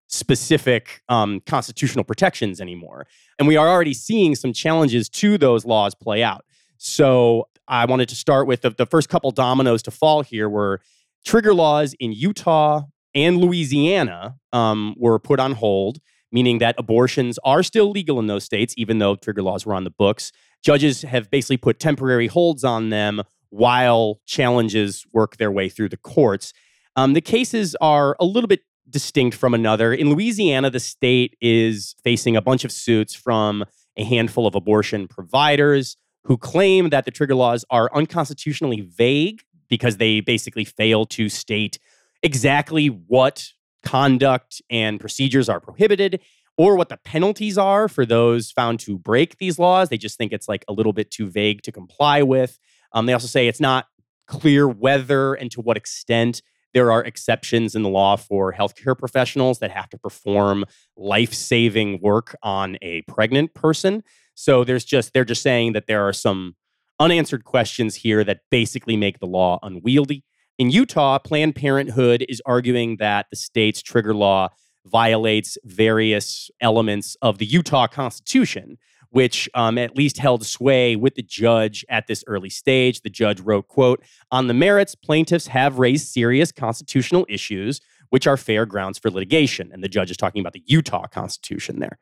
specific 0.08 1.02
um, 1.08 1.40
constitutional 1.46 2.04
protections 2.04 2.60
anymore. 2.60 3.06
And 3.38 3.48
we 3.48 3.56
are 3.56 3.68
already 3.68 3.94
seeing 3.94 4.34
some 4.34 4.52
challenges 4.52 5.08
to 5.08 5.38
those 5.38 5.64
laws 5.64 5.94
play 5.94 6.22
out. 6.22 6.44
So 6.76 7.48
I 7.68 7.84
wanted 7.86 8.08
to 8.10 8.16
start 8.16 8.46
with 8.46 8.62
the, 8.62 8.70
the 8.70 8.86
first 8.86 9.08
couple 9.08 9.30
dominoes 9.30 9.82
to 9.84 9.90
fall 9.90 10.22
here 10.22 10.48
were 10.48 10.80
trigger 11.24 11.54
laws 11.54 11.94
in 11.98 12.12
Utah 12.12 12.82
and 13.14 13.38
Louisiana 13.38 14.36
um, 14.52 14.94
were 14.98 15.18
put 15.18 15.38
on 15.38 15.52
hold, 15.52 15.98
meaning 16.30 16.58
that 16.58 16.74
abortions 16.78 17.38
are 17.44 17.62
still 17.62 17.90
legal 17.90 18.18
in 18.18 18.26
those 18.26 18.44
states, 18.44 18.74
even 18.76 18.98
though 18.98 19.16
trigger 19.16 19.42
laws 19.42 19.66
were 19.66 19.74
on 19.74 19.84
the 19.84 19.90
books. 19.90 20.32
Judges 20.62 21.02
have 21.02 21.30
basically 21.30 21.56
put 21.56 21.78
temporary 21.78 22.26
holds 22.26 22.64
on 22.64 22.90
them 22.90 23.22
while 23.50 24.20
challenges 24.26 25.04
work 25.12 25.36
their 25.36 25.50
way 25.50 25.68
through 25.68 25.90
the 25.90 25.96
courts. 25.96 26.52
Um, 26.96 27.12
the 27.12 27.20
cases 27.20 27.76
are 27.80 28.16
a 28.18 28.24
little 28.24 28.48
bit 28.48 28.60
distinct 28.88 29.36
from 29.36 29.54
another. 29.54 29.92
In 29.92 30.10
Louisiana, 30.10 30.70
the 30.70 30.80
state 30.80 31.36
is 31.40 31.94
facing 32.02 32.36
a 32.36 32.42
bunch 32.42 32.64
of 32.64 32.72
suits 32.72 33.14
from 33.14 33.64
a 33.96 34.04
handful 34.04 34.46
of 34.46 34.54
abortion 34.54 35.06
providers 35.06 35.96
who 36.24 36.36
claim 36.36 36.90
that 36.90 37.04
the 37.04 37.10
trigger 37.10 37.34
laws 37.34 37.64
are 37.70 37.90
unconstitutionally 37.94 38.80
vague 38.80 39.42
because 39.68 39.96
they 39.96 40.20
basically 40.20 40.64
fail 40.64 41.04
to 41.06 41.28
state 41.28 41.78
exactly 42.22 42.88
what 42.88 43.48
conduct 43.82 44.62
and 44.70 45.00
procedures 45.00 45.48
are 45.48 45.60
prohibited 45.60 46.20
or 46.56 46.76
what 46.76 46.88
the 46.88 46.98
penalties 46.98 47.58
are 47.58 47.88
for 47.88 48.04
those 48.04 48.50
found 48.50 48.78
to 48.80 48.98
break 48.98 49.38
these 49.38 49.58
laws. 49.58 49.88
They 49.88 49.98
just 49.98 50.18
think 50.18 50.32
it's 50.32 50.48
like 50.48 50.64
a 50.68 50.72
little 50.72 50.92
bit 50.92 51.10
too 51.10 51.28
vague 51.28 51.62
to 51.62 51.72
comply 51.72 52.22
with. 52.22 52.58
Um, 52.92 53.06
they 53.06 53.12
also 53.12 53.26
say 53.26 53.48
it's 53.48 53.60
not 53.60 53.86
clear 54.26 54.68
whether 54.68 55.34
and 55.34 55.50
to 55.50 55.60
what 55.60 55.76
extent 55.76 56.42
there 56.74 56.90
are 56.90 57.04
exceptions 57.04 57.74
in 57.74 57.82
the 57.82 57.88
law 57.88 58.16
for 58.16 58.52
healthcare 58.52 58.96
professionals 58.96 59.58
that 59.58 59.70
have 59.70 59.88
to 59.90 59.98
perform 59.98 60.64
life 60.96 61.34
saving 61.34 62.00
work 62.00 62.34
on 62.42 62.78
a 62.80 63.02
pregnant 63.02 63.54
person. 63.54 64.02
So 64.34 64.64
there's 64.64 64.84
just, 64.84 65.12
they're 65.12 65.24
just 65.24 65.42
saying 65.42 65.72
that 65.72 65.86
there 65.86 66.06
are 66.06 66.12
some 66.12 66.56
unanswered 66.98 67.44
questions 67.44 67.96
here 67.96 68.24
that 68.24 68.40
basically 68.50 68.96
make 68.96 69.18
the 69.18 69.26
law 69.26 69.58
unwieldy. 69.62 70.24
In 70.58 70.70
Utah, 70.70 71.18
Planned 71.18 71.54
Parenthood 71.54 72.24
is 72.28 72.42
arguing 72.46 72.96
that 72.98 73.26
the 73.30 73.36
state's 73.36 73.82
trigger 73.82 74.14
law 74.14 74.48
violates 74.84 75.56
various 75.64 76.50
elements 76.60 77.16
of 77.22 77.38
the 77.38 77.46
Utah 77.46 77.86
Constitution 77.86 78.78
which 79.12 79.46
um, 79.52 79.76
at 79.76 79.94
least 79.94 80.16
held 80.16 80.44
sway 80.44 80.96
with 80.96 81.14
the 81.16 81.22
judge 81.22 81.84
at 81.90 82.06
this 82.06 82.24
early 82.26 82.48
stage. 82.48 83.02
The 83.02 83.10
judge 83.10 83.40
wrote, 83.40 83.68
quote, 83.68 84.02
on 84.30 84.46
the 84.46 84.54
merits, 84.54 84.94
plaintiffs 84.94 85.48
have 85.48 85.78
raised 85.78 86.08
serious 86.08 86.50
constitutional 86.50 87.26
issues, 87.28 87.82
which 88.08 88.26
are 88.26 88.38
fair 88.38 88.64
grounds 88.64 88.98
for 88.98 89.10
litigation. 89.10 89.70
And 89.70 89.84
the 89.84 89.88
judge 89.88 90.10
is 90.10 90.16
talking 90.16 90.40
about 90.40 90.54
the 90.54 90.62
Utah 90.66 91.06
Constitution 91.06 91.78
there. 91.78 91.98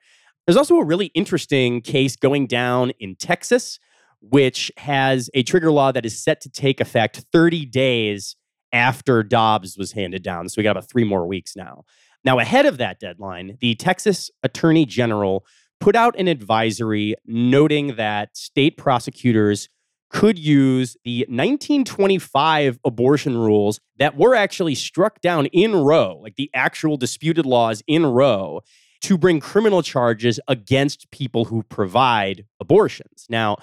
There's 0.47 0.57
also 0.57 0.77
a 0.77 0.85
really 0.85 1.07
interesting 1.07 1.81
case 1.81 2.17
going 2.17 2.47
down 2.47 2.93
in 2.99 3.17
Texas, 3.17 3.79
which 4.21 4.73
has 4.77 5.31
a 5.35 5.43
trigger 5.43 5.71
law 5.71 5.93
that 5.93 6.05
is 6.05 6.23
set 6.23 6.41
to 6.43 6.51
take 6.51 6.81
effect 6.81 7.25
30 7.33 7.67
days 7.67 8.37
after 8.73 9.23
Dobbs 9.23 9.77
was 9.77 9.93
handed 9.93 10.23
down. 10.23 10.49
So 10.49 10.55
we 10.59 10.63
got 10.63 10.73
about 10.73 10.89
three 10.89 11.05
more 11.05 11.27
weeks 11.27 11.57
now. 11.57 11.85
Now, 12.25 12.39
ahead 12.39 12.67
of 12.67 12.79
that 12.79 13.01
deadline, 13.01 13.57
the 13.61 13.75
Texas 13.75 14.31
Attorney 14.43 14.85
General 14.85 15.45
put 15.81 15.97
out 15.97 16.19
an 16.19 16.29
advisory 16.29 17.15
noting 17.27 17.97
that 17.97 18.37
state 18.37 18.77
prosecutors 18.77 19.69
could 20.11 20.39
use 20.39 20.97
the 21.05 21.21
1925 21.29 22.79
abortion 22.85 23.39
rules 23.39 23.81
that 23.97 24.17
were 24.17 24.35
actually 24.35 24.75
struck 24.75 25.21
down 25.21 25.47
in 25.47 25.75
Roe, 25.75 26.19
like 26.21 26.35
the 26.37 26.51
actual 26.53 26.97
disputed 26.97 27.47
laws 27.47 27.83
in 27.87 28.05
Roe, 28.05 28.61
to 29.03 29.19
bring 29.19 29.41
criminal 29.41 29.83
charges 29.83 30.39
against 30.49 31.11
people 31.11 31.47
who 31.47 31.63
provide 31.63 32.47
abortions. 32.61 33.27
Now, 33.29 33.57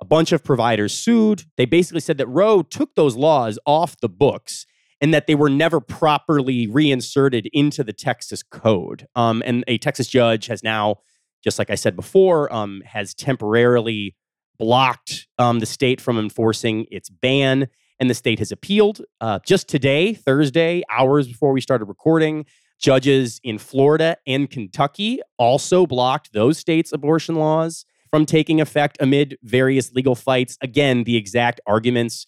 a 0.00 0.04
bunch 0.04 0.32
of 0.32 0.42
providers 0.42 0.92
sued. 0.92 1.44
They 1.56 1.64
basically 1.64 2.00
said 2.00 2.18
that 2.18 2.26
Roe 2.26 2.62
took 2.62 2.94
those 2.94 3.16
laws 3.16 3.58
off 3.66 3.96
the 4.00 4.08
books 4.08 4.66
and 5.00 5.14
that 5.14 5.26
they 5.26 5.34
were 5.34 5.50
never 5.50 5.80
properly 5.80 6.66
reinserted 6.66 7.48
into 7.52 7.82
the 7.84 7.92
Texas 7.92 8.42
code. 8.42 9.06
Um, 9.14 9.42
and 9.44 9.64
a 9.66 9.78
Texas 9.78 10.08
judge 10.08 10.46
has 10.46 10.62
now 10.62 10.98
just 11.42 11.58
like 11.58 11.70
I 11.70 11.74
said 11.74 11.96
before, 11.96 12.52
um, 12.54 12.82
has 12.86 13.14
temporarily 13.14 14.16
blocked 14.58 15.26
um, 15.38 15.58
the 15.58 15.66
state 15.66 16.00
from 16.00 16.18
enforcing 16.18 16.86
its 16.90 17.10
ban, 17.10 17.68
and 17.98 18.08
the 18.08 18.14
state 18.14 18.38
has 18.38 18.52
appealed. 18.52 19.02
Uh, 19.20 19.40
just 19.44 19.68
today, 19.68 20.14
Thursday, 20.14 20.82
hours 20.90 21.28
before 21.28 21.52
we 21.52 21.60
started 21.60 21.86
recording, 21.86 22.46
judges 22.82 23.40
in 23.42 23.58
Florida 23.58 24.16
and 24.26 24.50
Kentucky 24.50 25.20
also 25.38 25.86
blocked 25.86 26.32
those 26.32 26.58
states' 26.58 26.92
abortion 26.92 27.36
laws 27.36 27.84
from 28.10 28.26
taking 28.26 28.60
effect 28.60 28.98
amid 29.00 29.38
various 29.42 29.92
legal 29.92 30.14
fights. 30.14 30.58
Again, 30.60 31.04
the 31.04 31.16
exact 31.16 31.60
arguments 31.66 32.26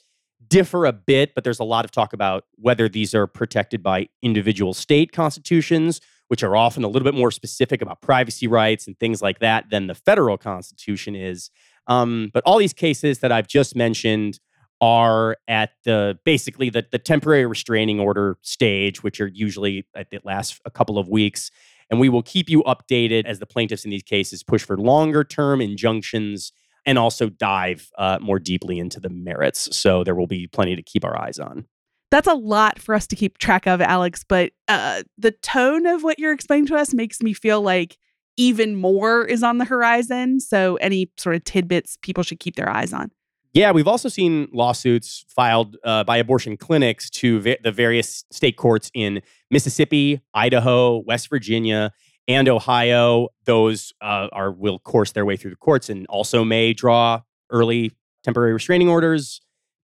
differ 0.49 0.87
a 0.87 0.93
bit, 0.93 1.35
but 1.35 1.45
there's 1.45 1.59
a 1.59 1.65
lot 1.65 1.85
of 1.85 1.91
talk 1.91 2.13
about 2.13 2.45
whether 2.55 2.89
these 2.89 3.15
are 3.15 3.27
protected 3.27 3.83
by 3.83 4.09
individual 4.23 4.73
state 4.73 5.13
constitutions 5.13 6.01
which 6.29 6.43
are 6.43 6.57
often 6.57 6.85
a 6.85 6.89
little 6.89 7.05
bit 7.05 7.15
more 7.15 7.31
specific 7.31 7.83
about 7.83 8.01
privacy 8.01 8.47
rights 8.47 8.87
and 8.87 8.99
things 8.99 9.21
like 9.21 9.41
that 9.41 9.69
than 9.71 9.87
the 9.87 9.95
federal 9.95 10.39
constitution 10.39 11.15
is. 11.15 11.51
Um, 11.87 12.31
but 12.33 12.43
all 12.47 12.59
these 12.59 12.73
cases 12.73 13.19
that 13.19 13.31
I've 13.31 13.47
just 13.47 13.77
mentioned 13.77 14.41
are 14.81 15.37
at 15.49 15.71
the 15.85 16.19
basically 16.25 16.71
the, 16.71 16.85
the 16.91 16.99
temporary 16.99 17.47
restraining 17.47 18.01
order 18.01 18.37
stage, 18.43 19.03
which 19.03 19.21
are 19.21 19.29
usually 19.29 19.87
it 19.95 20.25
lasts 20.25 20.61
a 20.65 20.71
couple 20.71 20.99
of 20.99 21.09
weeks. 21.09 21.51
And 21.91 22.01
we 22.01 22.09
will 22.09 22.23
keep 22.23 22.49
you 22.49 22.63
updated 22.63 23.27
as 23.27 23.39
the 23.39 23.47
plaintiffs 23.47 23.85
in 23.85 23.91
these 23.91 24.03
cases 24.03 24.43
push 24.43 24.65
for 24.65 24.77
longer 24.77 25.23
term 25.23 25.61
injunctions 25.61 26.53
and 26.87 26.99
also 26.99 27.29
dive 27.29 27.91
uh, 27.99 28.19
more 28.21 28.39
deeply 28.39 28.79
into 28.79 29.01
the 29.01 29.09
merits. 29.09 29.75
So 29.77 30.05
there 30.05 30.15
will 30.15 30.27
be 30.27 30.47
plenty 30.47 30.77
to 30.77 30.83
keep 30.83 31.05
our 31.05 31.19
eyes 31.19 31.39
on. 31.39 31.67
That's 32.11 32.29
a 32.29 32.35
lot 32.35 32.79
for 32.79 32.95
us 32.95 33.07
to 33.09 33.17
keep 33.17 33.39
track 33.39 33.67
of, 33.67 33.81
Alex. 33.81 34.25
But 34.27 34.53
uh, 34.69 35.03
the 35.19 35.33
tone 35.33 35.87
of 35.87 36.03
what 36.03 36.19
you're 36.19 36.33
explaining 36.33 36.67
to 36.67 36.77
us 36.77 36.95
makes 36.95 37.23
me 37.23 37.33
feel 37.33 37.61
like 37.61 37.99
even 38.37 38.77
more 38.77 39.25
is 39.25 39.43
on 39.43 39.59
the 39.59 39.65
horizon. 39.65 40.41
So 40.41 40.77
any 40.77 41.11
sort 41.17 41.37
of 41.37 41.45
tidbits 41.45 41.97
people 42.03 42.23
should 42.23 42.41
keep 42.41 42.57
their 42.57 42.71
eyes 42.71 42.93
on. 42.93 43.11
Yeah, 43.55 43.71
we've 43.71 43.87
also 43.87 44.09
seen 44.09 44.49
lawsuits 44.53 45.25
filed 45.29 45.77
uh, 45.85 46.03
by 46.03 46.17
abortion 46.17 46.57
clinics 46.57 47.09
to 47.11 47.39
va- 47.39 47.59
the 47.63 47.71
various 47.71 48.25
state 48.33 48.57
courts 48.57 48.91
in 48.95 49.23
Mississippi, 49.49 50.21
Idaho, 50.35 50.99
West 51.07 51.31
Virginia, 51.31 51.93
and 52.27 52.49
Ohio. 52.49 53.29
Those 53.45 53.93
uh, 54.01 54.27
are 54.33 54.51
will 54.51 54.81
course 54.81 55.13
their 55.13 55.25
way 55.25 55.37
through 55.37 55.53
the 55.53 55.57
courts 55.57 55.89
and 55.89 56.05
also 56.09 56.43
may 56.43 56.73
draw 56.73 57.21
early 57.49 57.93
temporary 58.25 58.53
restraining 58.53 58.89
orders, 58.89 59.41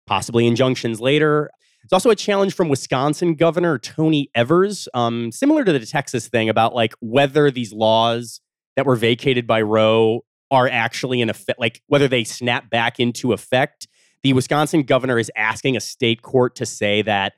possibly 0.07 0.47
injunctions 0.47 0.99
later. 0.99 1.51
There's 1.83 1.93
also 1.93 2.09
a 2.09 2.15
challenge 2.15 2.55
from 2.55 2.69
Wisconsin 2.69 3.35
Governor 3.35 3.77
Tony 3.77 4.31
Evers, 4.33 4.87
um, 4.95 5.31
similar 5.31 5.63
to 5.63 5.71
the 5.71 5.85
Texas 5.85 6.27
thing 6.27 6.49
about 6.49 6.73
like 6.73 6.95
whether 7.01 7.51
these 7.51 7.71
laws 7.71 8.41
that 8.75 8.87
were 8.87 8.95
vacated 8.95 9.45
by 9.45 9.61
Roe 9.61 10.21
are 10.51 10.67
actually 10.67 11.21
in 11.21 11.29
effect, 11.29 11.59
like 11.59 11.81
whether 11.87 12.07
they 12.07 12.23
snap 12.23 12.69
back 12.69 12.99
into 12.99 13.33
effect. 13.33 13.87
The 14.23 14.33
Wisconsin 14.33 14.83
governor 14.83 15.17
is 15.17 15.31
asking 15.35 15.77
a 15.77 15.79
state 15.79 16.21
court 16.21 16.55
to 16.55 16.65
say 16.65 17.01
that 17.03 17.33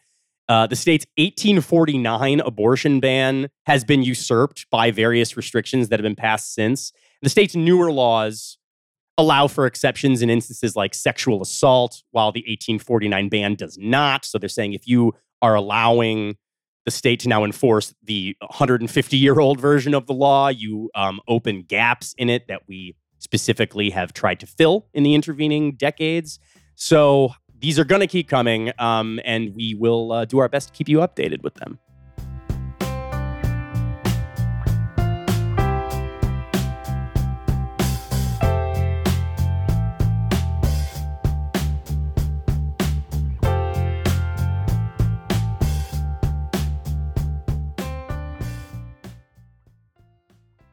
uh, 0.49 0.67
the 0.67 0.75
state's 0.75 1.05
1849 1.17 2.41
abortion 2.41 2.99
ban 2.99 3.49
has 3.65 3.83
been 3.83 4.03
usurped 4.03 4.69
by 4.69 4.91
various 4.91 5.37
restrictions 5.37 5.89
that 5.89 5.99
have 5.99 6.03
been 6.03 6.15
passed 6.15 6.53
since. 6.53 6.91
The 7.21 7.29
state's 7.29 7.55
newer 7.55 7.91
laws 7.91 8.57
allow 9.17 9.47
for 9.47 9.65
exceptions 9.65 10.21
in 10.21 10.29
instances 10.29 10.75
like 10.75 10.93
sexual 10.93 11.41
assault, 11.41 12.03
while 12.11 12.31
the 12.31 12.41
1849 12.41 13.29
ban 13.29 13.55
does 13.55 13.77
not. 13.77 14.25
So 14.25 14.37
they're 14.37 14.49
saying 14.49 14.73
if 14.73 14.87
you 14.87 15.13
are 15.41 15.55
allowing 15.55 16.37
the 16.85 16.91
state 16.91 17.19
to 17.21 17.29
now 17.29 17.43
enforce 17.43 17.93
the 18.03 18.35
150 18.41 19.17
year 19.17 19.39
old 19.39 19.59
version 19.59 19.93
of 19.93 20.07
the 20.07 20.13
law, 20.13 20.49
you 20.49 20.89
um, 20.95 21.19
open 21.27 21.61
gaps 21.61 22.15
in 22.17 22.29
it 22.29 22.47
that 22.47 22.67
we 22.67 22.95
specifically 23.21 23.91
have 23.91 24.13
tried 24.13 24.39
to 24.39 24.47
fill 24.47 24.87
in 24.93 25.03
the 25.03 25.13
intervening 25.13 25.75
decades. 25.75 26.39
So 26.75 27.33
these 27.59 27.77
are 27.77 27.85
going 27.85 28.01
to 28.01 28.07
keep 28.07 28.27
coming, 28.27 28.71
um, 28.79 29.19
and 29.23 29.53
we 29.55 29.75
will 29.75 30.11
uh, 30.11 30.25
do 30.25 30.39
our 30.39 30.49
best 30.49 30.69
to 30.69 30.73
keep 30.73 30.89
you 30.89 30.97
updated 30.97 31.43
with 31.43 31.53
them. 31.53 31.77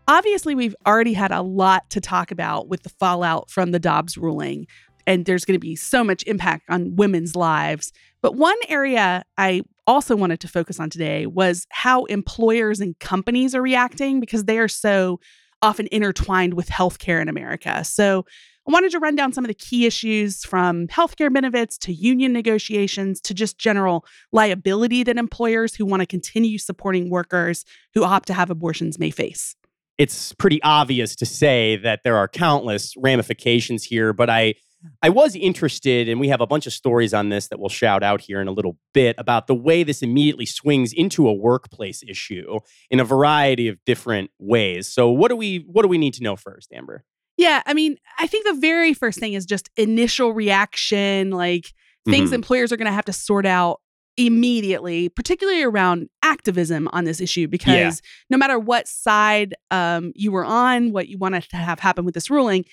Obviously 0.08 0.54
we've 0.54 0.74
already 0.86 1.12
had 1.12 1.30
a 1.30 1.42
lot 1.42 1.88
to 1.90 2.00
talk 2.00 2.30
about 2.30 2.68
with 2.68 2.82
the 2.82 2.88
fallout 2.88 3.50
from 3.50 3.70
the 3.70 3.78
Dobbs 3.78 4.16
ruling 4.16 4.66
and 5.06 5.24
there's 5.24 5.44
going 5.44 5.54
to 5.54 5.60
be 5.60 5.76
so 5.76 6.02
much 6.02 6.22
impact 6.24 6.64
on 6.68 6.96
women's 6.96 7.34
lives. 7.34 7.92
But 8.20 8.34
one 8.34 8.58
area 8.68 9.24
I 9.38 9.62
also 9.86 10.16
wanted 10.16 10.40
to 10.40 10.48
focus 10.48 10.78
on 10.78 10.90
today 10.90 11.24
was 11.24 11.66
how 11.70 12.04
employers 12.06 12.80
and 12.80 12.98
companies 12.98 13.54
are 13.54 13.62
reacting 13.62 14.20
because 14.20 14.44
they 14.44 14.58
are 14.58 14.68
so 14.68 15.18
often 15.62 15.88
intertwined 15.90 16.54
with 16.54 16.68
healthcare 16.68 17.22
in 17.22 17.28
America. 17.28 17.84
So 17.84 18.26
I 18.68 18.70
wanted 18.70 18.90
to 18.92 18.98
run 18.98 19.16
down 19.16 19.32
some 19.32 19.44
of 19.44 19.48
the 19.48 19.54
key 19.54 19.86
issues 19.86 20.44
from 20.44 20.88
healthcare 20.88 21.32
benefits 21.32 21.78
to 21.78 21.92
union 21.92 22.34
negotiations 22.34 23.18
to 23.22 23.32
just 23.32 23.56
general 23.56 24.04
liability 24.30 25.04
that 25.04 25.16
employers 25.16 25.74
who 25.74 25.86
want 25.86 26.00
to 26.00 26.06
continue 26.06 26.58
supporting 26.58 27.08
workers 27.08 27.64
who 27.94 28.04
opt 28.04 28.26
to 28.26 28.34
have 28.34 28.50
abortions 28.50 28.98
may 28.98 29.10
face 29.10 29.56
it's 29.98 30.32
pretty 30.34 30.62
obvious 30.62 31.16
to 31.16 31.26
say 31.26 31.76
that 31.76 32.00
there 32.04 32.16
are 32.16 32.28
countless 32.28 32.94
ramifications 32.96 33.84
here, 33.84 34.12
but 34.12 34.30
I 34.30 34.54
I 35.02 35.08
was 35.08 35.34
interested, 35.34 36.08
and 36.08 36.20
we 36.20 36.28
have 36.28 36.40
a 36.40 36.46
bunch 36.46 36.66
of 36.66 36.72
stories 36.72 37.12
on 37.12 37.30
this 37.30 37.48
that 37.48 37.58
we'll 37.58 37.68
shout 37.68 38.04
out 38.04 38.20
here 38.20 38.40
in 38.40 38.46
a 38.46 38.52
little 38.52 38.78
bit 38.94 39.16
about 39.18 39.48
the 39.48 39.54
way 39.54 39.82
this 39.82 40.02
immediately 40.02 40.46
swings 40.46 40.92
into 40.92 41.26
a 41.26 41.32
workplace 41.32 42.04
issue 42.06 42.60
in 42.88 43.00
a 43.00 43.04
variety 43.04 43.66
of 43.66 43.76
different 43.84 44.30
ways. 44.38 44.86
So, 44.86 45.10
what 45.10 45.30
do 45.30 45.36
we 45.36 45.64
what 45.66 45.82
do 45.82 45.88
we 45.88 45.98
need 45.98 46.14
to 46.14 46.22
know 46.22 46.36
first, 46.36 46.72
Amber? 46.72 47.04
Yeah, 47.36 47.62
I 47.66 47.74
mean, 47.74 47.98
I 48.18 48.26
think 48.28 48.46
the 48.46 48.54
very 48.54 48.94
first 48.94 49.18
thing 49.18 49.32
is 49.32 49.46
just 49.46 49.68
initial 49.76 50.32
reaction, 50.32 51.30
like 51.30 51.72
things 52.04 52.26
mm-hmm. 52.26 52.34
employers 52.34 52.72
are 52.72 52.76
going 52.76 52.86
to 52.86 52.92
have 52.92 53.04
to 53.06 53.12
sort 53.12 53.46
out 53.46 53.80
immediately, 54.18 55.08
particularly 55.08 55.62
around 55.62 56.10
activism 56.22 56.88
on 56.88 57.04
this 57.04 57.20
issue, 57.20 57.46
because 57.46 57.68
yeah. 57.74 57.90
no 58.28 58.36
matter 58.36 58.58
what 58.58 58.88
side 58.88 59.54
um, 59.70 60.12
you 60.14 60.32
were 60.32 60.44
on, 60.44 60.92
what 60.92 61.08
you 61.08 61.16
wanted 61.16 61.44
to 61.44 61.56
have 61.56 61.78
happen 61.78 62.04
with 62.04 62.14
this 62.14 62.28
ruling, 62.28 62.64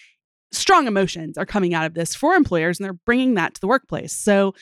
strong 0.51 0.87
emotions 0.87 1.37
are 1.37 1.45
coming 1.45 1.73
out 1.73 1.85
of 1.85 1.93
this 1.93 2.15
for 2.15 2.33
employers 2.33 2.79
and 2.79 2.85
they're 2.85 2.93
bringing 2.93 3.35
that 3.35 3.53
to 3.53 3.61
the 3.61 3.67
workplace. 3.67 4.11
So, 4.11 4.55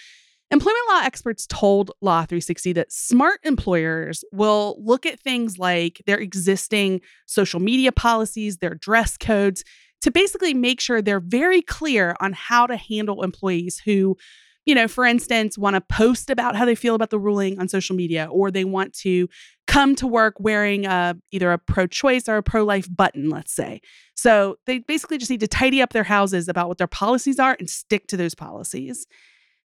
employment 0.52 0.84
law 0.90 1.02
experts 1.04 1.48
told 1.48 1.92
Law 2.02 2.22
360 2.26 2.74
that 2.74 2.92
smart 2.92 3.40
employers 3.44 4.24
will 4.32 4.76
look 4.78 5.06
at 5.06 5.20
things 5.20 5.58
like 5.58 6.02
their 6.06 6.18
existing 6.18 7.02
social 7.26 7.60
media 7.60 7.92
policies, 7.92 8.58
their 8.58 8.76
dress 8.76 9.18
codes, 9.18 9.64
to 10.02 10.12
basically 10.12 10.54
make 10.54 10.82
sure 10.82 11.02
they're 11.02 11.22
very 11.22 11.62
clear 11.62 12.16
on 12.20 12.34
how 12.34 12.68
to 12.68 12.76
handle 12.76 13.24
employees 13.24 13.82
who 13.86 14.18
you 14.66 14.74
know, 14.74 14.88
for 14.88 15.06
instance, 15.06 15.58
want 15.58 15.76
to 15.76 15.82
post 15.82 16.30
about 16.30 16.56
how 16.56 16.66
they 16.66 16.76
feel 16.76 16.96
about 16.96 17.10
the 17.10 17.20
ruling 17.20 17.60
on 17.60 17.68
social 17.68 17.96
media, 17.96 18.28
or 18.32 18.50
they 18.50 18.64
want 18.64 18.94
to 18.94 19.28
come 19.68 19.96
to 19.96 20.08
work 20.08 20.36
wearing 20.40 20.86
a, 20.86 21.16
either 21.32 21.52
a 21.52 21.58
pro 21.58 21.86
choice 21.88 22.30
or 22.30 22.38
a 22.38 22.44
pro 22.44 22.64
life 22.64 22.88
button, 22.94 23.30
let's 23.30 23.52
say. 23.52 23.82
So 24.16 24.58
they 24.66 24.80
basically 24.80 25.18
just 25.18 25.32
need 25.32 25.42
to 25.42 25.48
tidy 25.48 25.82
up 25.82 25.92
their 25.92 26.04
houses 26.04 26.48
about 26.48 26.70
what 26.70 26.78
their 26.78 26.88
policies 26.88 27.40
are 27.40 27.58
and 27.60 27.70
stick 27.70 28.08
to 28.08 28.18
those 28.18 28.36
policies. 28.36 29.06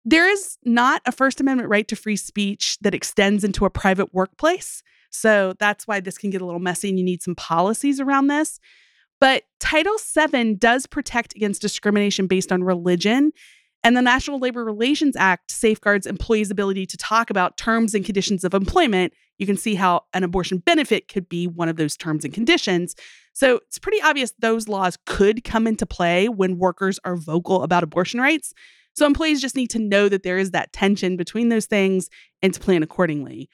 There 0.06 0.29
is 0.29 0.58
not 0.63 1.01
a 1.06 1.12
First 1.12 1.39
Amendment 1.39 1.69
right 1.69 1.88
to 1.88 1.95
free 1.95 2.17
speech 2.17 2.77
that 2.82 2.93
extends 2.93 3.43
into 3.43 3.65
a 3.65 3.69
private 3.69 4.13
workplace. 4.13 4.84
So 5.10 5.53
that's 5.60 5.88
why 5.88 6.01
this 6.01 6.17
can 6.17 6.29
get 6.29 6.41
a 6.41 6.45
little 6.45 6.60
messy 6.60 6.89
and 6.89 6.99
you 6.99 7.06
need 7.06 7.23
some 7.23 7.36
policies 7.36 7.99
around 7.99 8.27
this. 8.27 8.60
But 9.19 9.43
Title 9.60 9.95
VII 9.97 10.56
does 10.56 10.86
protect 10.86 11.36
against 11.36 11.62
discrimination 11.62 12.27
based 12.27 12.51
on 12.51 12.63
religion 12.63 13.32
and 13.84 13.98
the 13.98 14.02
National 14.02 14.39
Labor 14.39 14.63
Relations 14.63 15.15
Act 15.15 15.52
safeguards 15.52 16.08
employees' 16.08 16.52
ability 16.52 16.86
to 16.86 16.98
talk 16.98 17.30
about 17.30 17.58
terms 17.58 17.93
and 17.93 18.06
conditions 18.06 18.43
of 18.43 18.54
employment. 18.54 19.13
You 19.38 19.46
can 19.46 19.58
see 19.58 19.76
how 19.76 20.04
an 20.13 20.24
abortion 20.24 20.60
benefit 20.60 21.08
could 21.08 21.28
be 21.28 21.48
one 21.48 21.67
of 21.67 21.76
those 21.76 21.98
terms 21.98 22.24
and 22.24 22.34
conditions. 22.34 22.96
So 23.34 23.58
it's 23.67 23.80
pretty 23.80 24.02
obvious 24.02 24.34
those 24.39 24.67
laws 24.67 24.98
could 25.06 25.43
come 25.43 25.67
into 25.67 25.86
play 25.86 26.30
when 26.30 26.60
workers 26.60 27.00
are 27.04 27.15
vocal 27.15 27.63
about 27.63 27.84
abortion 27.84 28.22
rights. 28.22 28.54
So 28.93 29.06
employees 29.06 29.41
just 29.41 29.56
need 29.56 29.72
to 29.72 29.80
know 29.80 30.08
that 30.08 30.24
there 30.24 30.38
is 30.38 30.52
that 30.52 30.72
tension 30.72 31.17
between 31.17 31.50
those 31.50 31.65
things 31.65 32.10
and 32.41 32.54
to 32.54 32.60
plan 32.60 32.84
accordingly. 32.84 33.50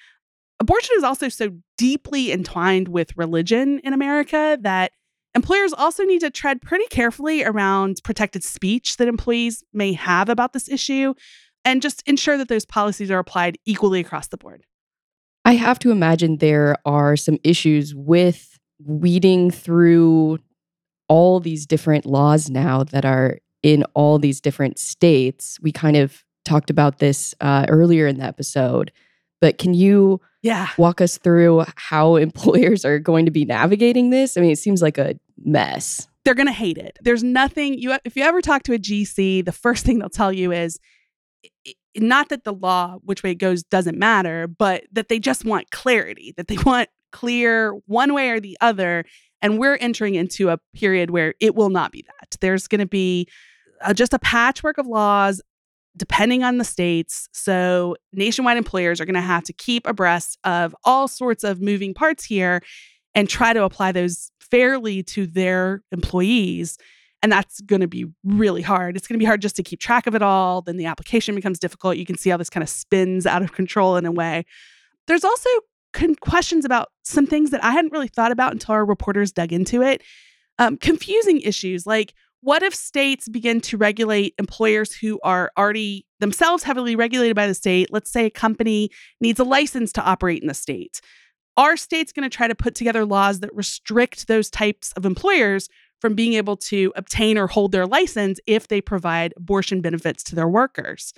Abortion 0.59 0.95
is 0.97 1.03
also 1.03 1.29
so 1.29 1.51
deeply 1.77 2.33
entwined 2.33 2.89
with 2.89 3.15
religion 3.17 3.79
in 3.79 3.93
America 3.93 4.57
that 4.61 4.91
Employers 5.35 5.73
also 5.73 6.03
need 6.03 6.21
to 6.21 6.29
tread 6.29 6.61
pretty 6.61 6.85
carefully 6.89 7.43
around 7.43 8.01
protected 8.03 8.43
speech 8.43 8.97
that 8.97 9.07
employees 9.07 9.63
may 9.73 9.93
have 9.93 10.27
about 10.27 10.53
this 10.53 10.67
issue 10.67 11.13
and 11.63 11.81
just 11.81 12.01
ensure 12.07 12.37
that 12.37 12.47
those 12.47 12.65
policies 12.65 13.11
are 13.11 13.19
applied 13.19 13.57
equally 13.65 13.99
across 13.99 14.27
the 14.27 14.37
board. 14.37 14.65
I 15.45 15.53
have 15.53 15.79
to 15.79 15.91
imagine 15.91 16.37
there 16.37 16.77
are 16.85 17.15
some 17.15 17.37
issues 17.43 17.93
with 17.93 18.59
weeding 18.83 19.51
through 19.51 20.39
all 21.07 21.39
these 21.39 21.65
different 21.65 22.05
laws 22.05 22.49
now 22.49 22.83
that 22.83 23.05
are 23.05 23.39
in 23.61 23.83
all 23.93 24.19
these 24.19 24.39
different 24.39 24.79
states. 24.79 25.57
We 25.61 25.71
kind 25.71 25.97
of 25.97 26.23
talked 26.45 26.69
about 26.69 26.99
this 26.99 27.35
uh, 27.41 27.65
earlier 27.67 28.07
in 28.07 28.17
the 28.17 28.23
episode, 28.23 28.91
but 29.41 29.57
can 29.57 29.73
you 29.73 30.21
yeah. 30.41 30.69
walk 30.77 31.01
us 31.01 31.17
through 31.17 31.65
how 31.75 32.15
employers 32.17 32.85
are 32.85 32.99
going 32.99 33.25
to 33.25 33.31
be 33.31 33.45
navigating 33.45 34.09
this? 34.09 34.37
I 34.37 34.41
mean, 34.41 34.51
it 34.51 34.59
seems 34.59 34.81
like 34.81 34.97
a 34.97 35.15
mess. 35.43 36.07
They're 36.25 36.35
going 36.35 36.47
to 36.47 36.53
hate 36.53 36.77
it. 36.77 36.97
There's 37.01 37.23
nothing 37.23 37.75
you 37.75 37.95
if 38.05 38.15
you 38.15 38.23
ever 38.23 38.41
talk 38.41 38.63
to 38.63 38.73
a 38.73 38.79
GC, 38.79 39.45
the 39.45 39.51
first 39.51 39.85
thing 39.85 39.99
they'll 39.99 40.09
tell 40.09 40.33
you 40.33 40.51
is 40.51 40.79
not 41.97 42.29
that 42.29 42.43
the 42.43 42.53
law 42.53 42.97
which 43.03 43.23
way 43.23 43.31
it 43.31 43.35
goes 43.35 43.63
doesn't 43.63 43.97
matter, 43.97 44.47
but 44.47 44.83
that 44.91 45.09
they 45.09 45.19
just 45.19 45.45
want 45.45 45.71
clarity, 45.71 46.33
that 46.37 46.47
they 46.47 46.57
want 46.65 46.89
clear 47.11 47.71
one 47.87 48.13
way 48.13 48.29
or 48.29 48.39
the 48.39 48.57
other 48.61 49.03
and 49.41 49.57
we're 49.57 49.75
entering 49.75 50.15
into 50.15 50.49
a 50.49 50.57
period 50.73 51.11
where 51.11 51.33
it 51.39 51.55
will 51.55 51.69
not 51.69 51.91
be 51.91 52.03
that. 52.05 52.37
There's 52.41 52.67
going 52.67 52.79
to 52.79 52.85
be 52.85 53.27
uh, 53.81 53.93
just 53.93 54.13
a 54.13 54.19
patchwork 54.19 54.77
of 54.77 54.85
laws 54.85 55.41
depending 55.99 56.43
on 56.43 56.57
the 56.57 56.63
states. 56.63 57.29
So, 57.31 57.95
nationwide 58.13 58.57
employers 58.57 58.99
are 58.99 59.05
going 59.05 59.13
to 59.13 59.21
have 59.21 59.43
to 59.43 59.53
keep 59.53 59.85
abreast 59.85 60.39
of 60.43 60.75
all 60.83 61.07
sorts 61.07 61.43
of 61.43 61.61
moving 61.61 61.93
parts 61.93 62.25
here 62.25 62.61
and 63.13 63.29
try 63.29 63.53
to 63.53 63.63
apply 63.63 63.91
those 63.91 64.31
fairly 64.39 65.03
to 65.03 65.27
their 65.27 65.83
employees. 65.91 66.77
And 67.21 67.31
that's 67.31 67.59
going 67.61 67.81
to 67.81 67.87
be 67.87 68.05
really 68.23 68.61
hard. 68.61 68.95
It's 68.95 69.07
going 69.07 69.15
to 69.15 69.19
be 69.19 69.25
hard 69.25 69.41
just 69.41 69.57
to 69.57 69.63
keep 69.63 69.79
track 69.79 70.07
of 70.07 70.15
it 70.15 70.21
all. 70.21 70.61
Then 70.61 70.77
the 70.77 70.85
application 70.85 71.35
becomes 71.35 71.59
difficult. 71.59 71.97
You 71.97 72.05
can 72.05 72.17
see 72.17 72.29
how 72.29 72.37
this 72.37 72.49
kind 72.49 72.63
of 72.63 72.69
spins 72.69 73.25
out 73.25 73.41
of 73.41 73.51
control 73.51 73.97
in 73.97 74.05
a 74.05 74.11
way. 74.11 74.45
There's 75.05 75.25
also 75.25 75.49
con- 75.91 76.15
questions 76.15 76.63
about 76.63 76.89
some 77.03 77.27
things 77.27 77.51
that 77.51 77.63
I 77.63 77.71
hadn't 77.71 77.91
really 77.91 78.07
thought 78.07 78.31
about 78.31 78.53
until 78.53 78.73
our 78.73 78.85
reporters 78.85 79.31
dug 79.31 79.51
into 79.51 79.81
it. 79.81 80.01
Um, 80.59 80.77
confusing 80.77 81.41
issues 81.41 81.85
like 81.85 82.13
what 82.41 82.63
if 82.63 82.73
states 82.73 83.27
begin 83.27 83.59
to 83.61 83.77
regulate 83.77 84.33
employers 84.39 84.93
who 84.93 85.19
are 85.23 85.51
already 85.57 86.05
themselves 86.19 86.63
heavily 86.63 86.95
regulated 86.95 87.35
by 87.35 87.47
the 87.47 87.53
state? 87.53 87.89
Let's 87.91 88.11
say 88.11 88.25
a 88.25 88.29
company 88.29 88.89
needs 89.19 89.39
a 89.39 89.43
license 89.43 89.91
to 89.93 90.03
operate 90.03 90.41
in 90.41 90.47
the 90.47 90.53
state. 90.53 91.01
Are 91.57 91.75
states 91.75 92.13
going 92.13 92.29
to 92.29 92.35
try 92.35 92.47
to 92.47 92.55
put 92.55 92.75
together 92.75 93.05
laws 93.05 93.41
that 93.41 93.53
restrict 93.53 94.27
those 94.27 94.49
types 94.49 94.93
of 94.93 95.05
employers 95.05 95.67
from 95.99 96.15
being 96.15 96.33
able 96.33 96.55
to 96.55 96.93
obtain 96.95 97.37
or 97.37 97.47
hold 97.47 97.73
their 97.73 97.85
license 97.85 98.39
if 98.47 98.69
they 98.69 98.79
provide 98.79 99.33
abortion 99.35 99.81
benefits 99.81 100.23
to 100.23 100.35
their 100.35 100.47
workers? 100.47 101.13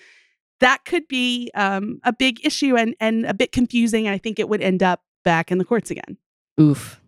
That 0.60 0.86
could 0.86 1.08
be 1.08 1.52
um, 1.54 2.00
a 2.04 2.14
big 2.14 2.44
issue 2.44 2.76
and, 2.76 2.96
and 3.00 3.26
a 3.26 3.34
bit 3.36 3.52
confusing. 3.52 4.08
And 4.08 4.16
I 4.16 4.18
think 4.18 4.40
it 4.40 4.50
would 4.50 4.62
end 4.62 4.82
up 4.82 5.02
back 5.24 5.52
in 5.52 5.60
the 5.60 5.66
courts 5.66 5.92
again. 5.92 6.18
Oof. 6.60 7.00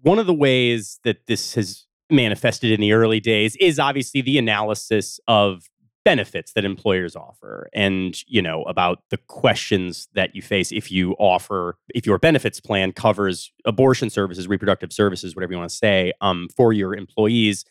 One 0.00 0.18
of 0.18 0.26
the 0.26 0.34
ways 0.34 1.00
that 1.04 1.26
this 1.26 1.54
has 1.54 1.87
manifested 2.10 2.70
in 2.70 2.80
the 2.80 2.92
early 2.92 3.20
days 3.20 3.56
is 3.56 3.78
obviously 3.78 4.20
the 4.20 4.38
analysis 4.38 5.20
of 5.28 5.68
benefits 6.04 6.52
that 6.52 6.64
employers 6.64 7.14
offer 7.14 7.68
and 7.74 8.22
you 8.26 8.40
know 8.40 8.62
about 8.62 9.02
the 9.10 9.18
questions 9.26 10.08
that 10.14 10.34
you 10.34 10.40
face 10.40 10.72
if 10.72 10.90
you 10.90 11.12
offer 11.18 11.76
if 11.94 12.06
your 12.06 12.18
benefits 12.18 12.60
plan 12.60 12.92
covers 12.92 13.52
abortion 13.66 14.08
services 14.08 14.48
reproductive 14.48 14.90
services 14.90 15.36
whatever 15.36 15.52
you 15.52 15.58
want 15.58 15.68
to 15.68 15.76
say 15.76 16.12
um, 16.20 16.48
for 16.56 16.72
your 16.72 16.94
employees. 16.94 17.64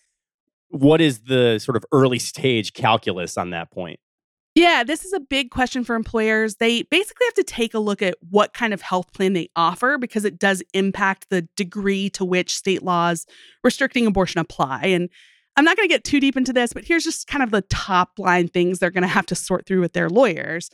What 0.69 0.99
is 1.01 1.21
the 1.21 1.57
sort 1.59 1.77
of 1.77 1.85
early 1.91 2.19
stage 2.19 2.73
calculus 2.73 3.37
on 3.37 3.51
that 3.51 3.71
point 3.71 3.99
yeah, 4.57 4.83
this 4.83 5.05
is 5.05 5.13
a 5.13 5.19
big 5.19 5.51
question 5.51 5.83
for 5.83 5.95
employers. 5.95 6.55
They 6.55 6.81
basically 6.81 7.27
have 7.27 7.35
to 7.35 7.43
take 7.43 7.75
a 7.75 7.79
look 7.79 8.01
at 8.01 8.15
what 8.27 8.55
kind 8.55 8.73
of 8.73 8.81
health 8.81 9.13
plan 9.13 9.33
they 9.33 9.49
offer 9.55 9.99
because 9.99 10.25
it 10.25 10.39
does 10.39 10.63
impact 10.73 11.27
the 11.29 11.43
degree 11.55 12.09
to 12.11 12.25
which 12.25 12.55
state 12.55 12.81
laws 12.81 13.27
restricting 13.63 14.07
abortion 14.07 14.39
apply. 14.39 14.85
And 14.85 15.09
I'm 15.57 15.63
not 15.63 15.77
going 15.77 15.87
to 15.87 15.93
get 15.93 16.03
too 16.03 16.19
deep 16.19 16.35
into 16.35 16.53
this, 16.53 16.73
but 16.73 16.85
here's 16.85 17.03
just 17.03 17.27
kind 17.27 17.43
of 17.43 17.51
the 17.51 17.61
top 17.69 18.17
line 18.17 18.47
things 18.47 18.79
they're 18.79 18.89
going 18.89 19.03
to 19.03 19.07
have 19.07 19.27
to 19.27 19.35
sort 19.35 19.67
through 19.67 19.81
with 19.81 19.93
their 19.93 20.09
lawyers. 20.09 20.71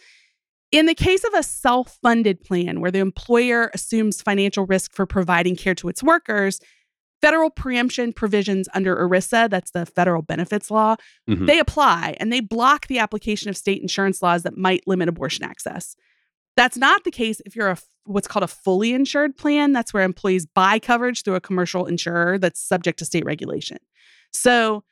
In 0.71 0.85
the 0.85 0.95
case 0.95 1.25
of 1.25 1.33
a 1.33 1.43
self 1.43 1.99
funded 2.01 2.41
plan 2.41 2.79
where 2.79 2.89
the 2.89 2.99
employer 2.99 3.69
assumes 3.73 4.21
financial 4.21 4.65
risk 4.65 4.93
for 4.93 5.05
providing 5.05 5.57
care 5.57 5.75
to 5.75 5.89
its 5.89 6.01
workers, 6.01 6.61
federal 7.23 7.49
preemption 7.49 8.11
provisions 8.11 8.67
under 8.73 8.97
ERISA, 8.97 9.49
that's 9.49 9.71
the 9.71 9.85
federal 9.85 10.21
benefits 10.21 10.69
law, 10.69 10.97
mm-hmm. 11.29 11.45
they 11.45 11.57
apply 11.57 12.17
and 12.19 12.33
they 12.33 12.41
block 12.41 12.87
the 12.87 12.99
application 12.99 13.49
of 13.49 13.55
state 13.55 13.81
insurance 13.81 14.21
laws 14.21 14.43
that 14.43 14.57
might 14.57 14.85
limit 14.87 15.07
abortion 15.07 15.45
access. 15.45 15.95
That's 16.57 16.75
not 16.75 17.05
the 17.05 17.11
case 17.11 17.41
if 17.45 17.55
you're 17.55 17.69
a 17.69 17.77
what's 18.03 18.27
called 18.27 18.43
a 18.43 18.47
fully 18.47 18.91
insured 18.93 19.37
plan. 19.37 19.71
That's 19.71 19.93
where 19.93 20.03
employees 20.03 20.45
buy 20.45 20.79
coverage 20.79 21.23
through 21.23 21.35
a 21.35 21.41
commercial 21.41 21.85
insurer 21.85 22.37
that's 22.37 22.59
subject 22.59 22.99
to 22.99 23.05
state 23.05 23.23
regulation. 23.23 23.77
So, 24.33 24.83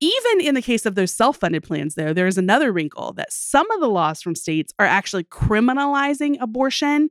even 0.00 0.40
in 0.40 0.54
the 0.54 0.62
case 0.62 0.86
of 0.86 0.94
those 0.94 1.12
self 1.12 1.36
funded 1.36 1.64
plans, 1.64 1.96
though, 1.96 2.14
there's 2.14 2.38
another 2.38 2.72
wrinkle 2.72 3.12
that 3.12 3.30
some 3.30 3.70
of 3.72 3.80
the 3.80 3.88
laws 3.88 4.22
from 4.22 4.34
states 4.34 4.72
are 4.78 4.86
actually 4.86 5.24
criminalizing 5.24 6.38
abortion 6.40 7.10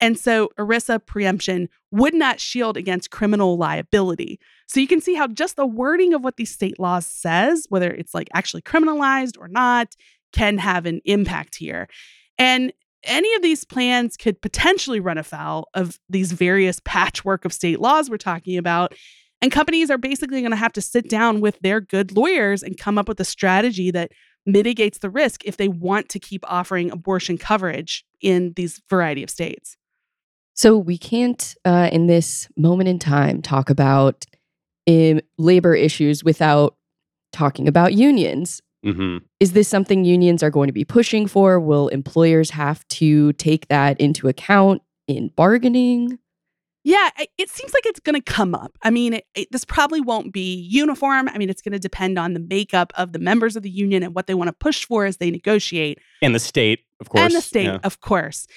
and 0.00 0.18
so 0.18 0.50
ERISA 0.58 1.04
preemption 1.06 1.68
would 1.90 2.14
not 2.14 2.40
shield 2.40 2.76
against 2.76 3.10
criminal 3.10 3.56
liability. 3.56 4.38
So 4.66 4.80
you 4.80 4.86
can 4.86 5.00
see 5.00 5.14
how 5.14 5.26
just 5.26 5.56
the 5.56 5.66
wording 5.66 6.14
of 6.14 6.22
what 6.22 6.36
these 6.36 6.52
state 6.52 6.78
laws 6.78 7.06
says, 7.06 7.66
whether 7.68 7.90
it's 7.90 8.14
like 8.14 8.28
actually 8.34 8.62
criminalized 8.62 9.38
or 9.38 9.48
not, 9.48 9.94
can 10.32 10.58
have 10.58 10.86
an 10.86 11.00
impact 11.04 11.56
here. 11.56 11.88
And 12.38 12.72
any 13.04 13.32
of 13.34 13.42
these 13.42 13.64
plans 13.64 14.16
could 14.16 14.40
potentially 14.40 15.00
run 15.00 15.18
afoul 15.18 15.68
of 15.74 15.98
these 16.08 16.32
various 16.32 16.80
patchwork 16.84 17.44
of 17.44 17.52
state 17.52 17.80
laws 17.80 18.10
we're 18.10 18.18
talking 18.18 18.58
about. 18.58 18.94
And 19.40 19.52
companies 19.52 19.90
are 19.90 19.98
basically 19.98 20.40
going 20.40 20.50
to 20.50 20.56
have 20.56 20.72
to 20.74 20.80
sit 20.80 21.08
down 21.08 21.40
with 21.40 21.58
their 21.60 21.80
good 21.80 22.16
lawyers 22.16 22.62
and 22.62 22.76
come 22.76 22.98
up 22.98 23.08
with 23.08 23.20
a 23.20 23.24
strategy 23.24 23.90
that 23.92 24.12
mitigates 24.44 24.98
the 24.98 25.10
risk 25.10 25.44
if 25.44 25.56
they 25.56 25.68
want 25.68 26.08
to 26.08 26.18
keep 26.18 26.44
offering 26.48 26.90
abortion 26.90 27.38
coverage 27.38 28.04
in 28.20 28.52
these 28.56 28.82
variety 28.90 29.22
of 29.22 29.30
states. 29.30 29.77
So 30.58 30.76
we 30.76 30.98
can't, 30.98 31.54
uh, 31.64 31.88
in 31.92 32.08
this 32.08 32.48
moment 32.56 32.88
in 32.88 32.98
time, 32.98 33.42
talk 33.42 33.70
about 33.70 34.24
um, 34.88 35.20
labor 35.38 35.72
issues 35.72 36.24
without 36.24 36.74
talking 37.32 37.68
about 37.68 37.94
unions. 37.94 38.60
Mm-hmm. 38.84 39.18
Is 39.38 39.52
this 39.52 39.68
something 39.68 40.04
unions 40.04 40.42
are 40.42 40.50
going 40.50 40.66
to 40.66 40.72
be 40.72 40.84
pushing 40.84 41.28
for? 41.28 41.60
Will 41.60 41.86
employers 41.86 42.50
have 42.50 42.84
to 42.88 43.32
take 43.34 43.68
that 43.68 44.00
into 44.00 44.26
account 44.26 44.82
in 45.06 45.28
bargaining? 45.36 46.18
Yeah, 46.82 47.08
it 47.16 47.48
seems 47.50 47.72
like 47.72 47.86
it's 47.86 48.00
going 48.00 48.20
to 48.20 48.20
come 48.20 48.52
up. 48.52 48.76
I 48.82 48.90
mean, 48.90 49.12
it, 49.12 49.26
it, 49.36 49.52
this 49.52 49.64
probably 49.64 50.00
won't 50.00 50.32
be 50.32 50.56
uniform. 50.56 51.28
I 51.28 51.38
mean, 51.38 51.50
it's 51.50 51.62
going 51.62 51.70
to 51.70 51.78
depend 51.78 52.18
on 52.18 52.34
the 52.34 52.40
makeup 52.40 52.92
of 52.96 53.12
the 53.12 53.20
members 53.20 53.54
of 53.54 53.62
the 53.62 53.70
union 53.70 54.02
and 54.02 54.12
what 54.12 54.26
they 54.26 54.34
want 54.34 54.48
to 54.48 54.54
push 54.54 54.84
for 54.84 55.04
as 55.04 55.18
they 55.18 55.30
negotiate. 55.30 56.00
And 56.20 56.34
the 56.34 56.40
state, 56.40 56.80
of 56.98 57.10
course. 57.10 57.22
And 57.22 57.32
the 57.32 57.42
state, 57.42 57.66
yeah. 57.66 57.78
of 57.84 58.00
course. 58.00 58.48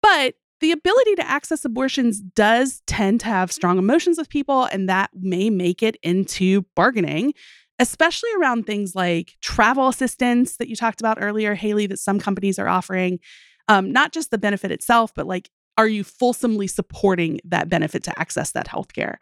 But 0.00 0.36
the 0.60 0.72
ability 0.72 1.14
to 1.16 1.28
access 1.28 1.64
abortions 1.64 2.20
does 2.20 2.82
tend 2.86 3.20
to 3.20 3.26
have 3.26 3.52
strong 3.52 3.78
emotions 3.78 4.18
with 4.18 4.28
people, 4.28 4.64
and 4.64 4.88
that 4.88 5.10
may 5.14 5.50
make 5.50 5.82
it 5.82 5.96
into 6.02 6.62
bargaining, 6.74 7.34
especially 7.78 8.30
around 8.40 8.66
things 8.66 8.94
like 8.94 9.36
travel 9.40 9.88
assistance 9.88 10.56
that 10.56 10.68
you 10.68 10.76
talked 10.76 11.00
about 11.00 11.18
earlier, 11.20 11.54
Haley, 11.54 11.86
that 11.86 11.98
some 11.98 12.18
companies 12.18 12.58
are 12.58 12.68
offering. 12.68 13.20
Um, 13.68 13.92
not 13.92 14.12
just 14.12 14.30
the 14.30 14.38
benefit 14.38 14.72
itself, 14.72 15.12
but 15.14 15.26
like, 15.26 15.50
are 15.76 15.86
you 15.86 16.02
fulsomely 16.02 16.66
supporting 16.66 17.40
that 17.44 17.68
benefit 17.68 18.02
to 18.04 18.18
access 18.18 18.52
that 18.52 18.66
healthcare? 18.66 19.16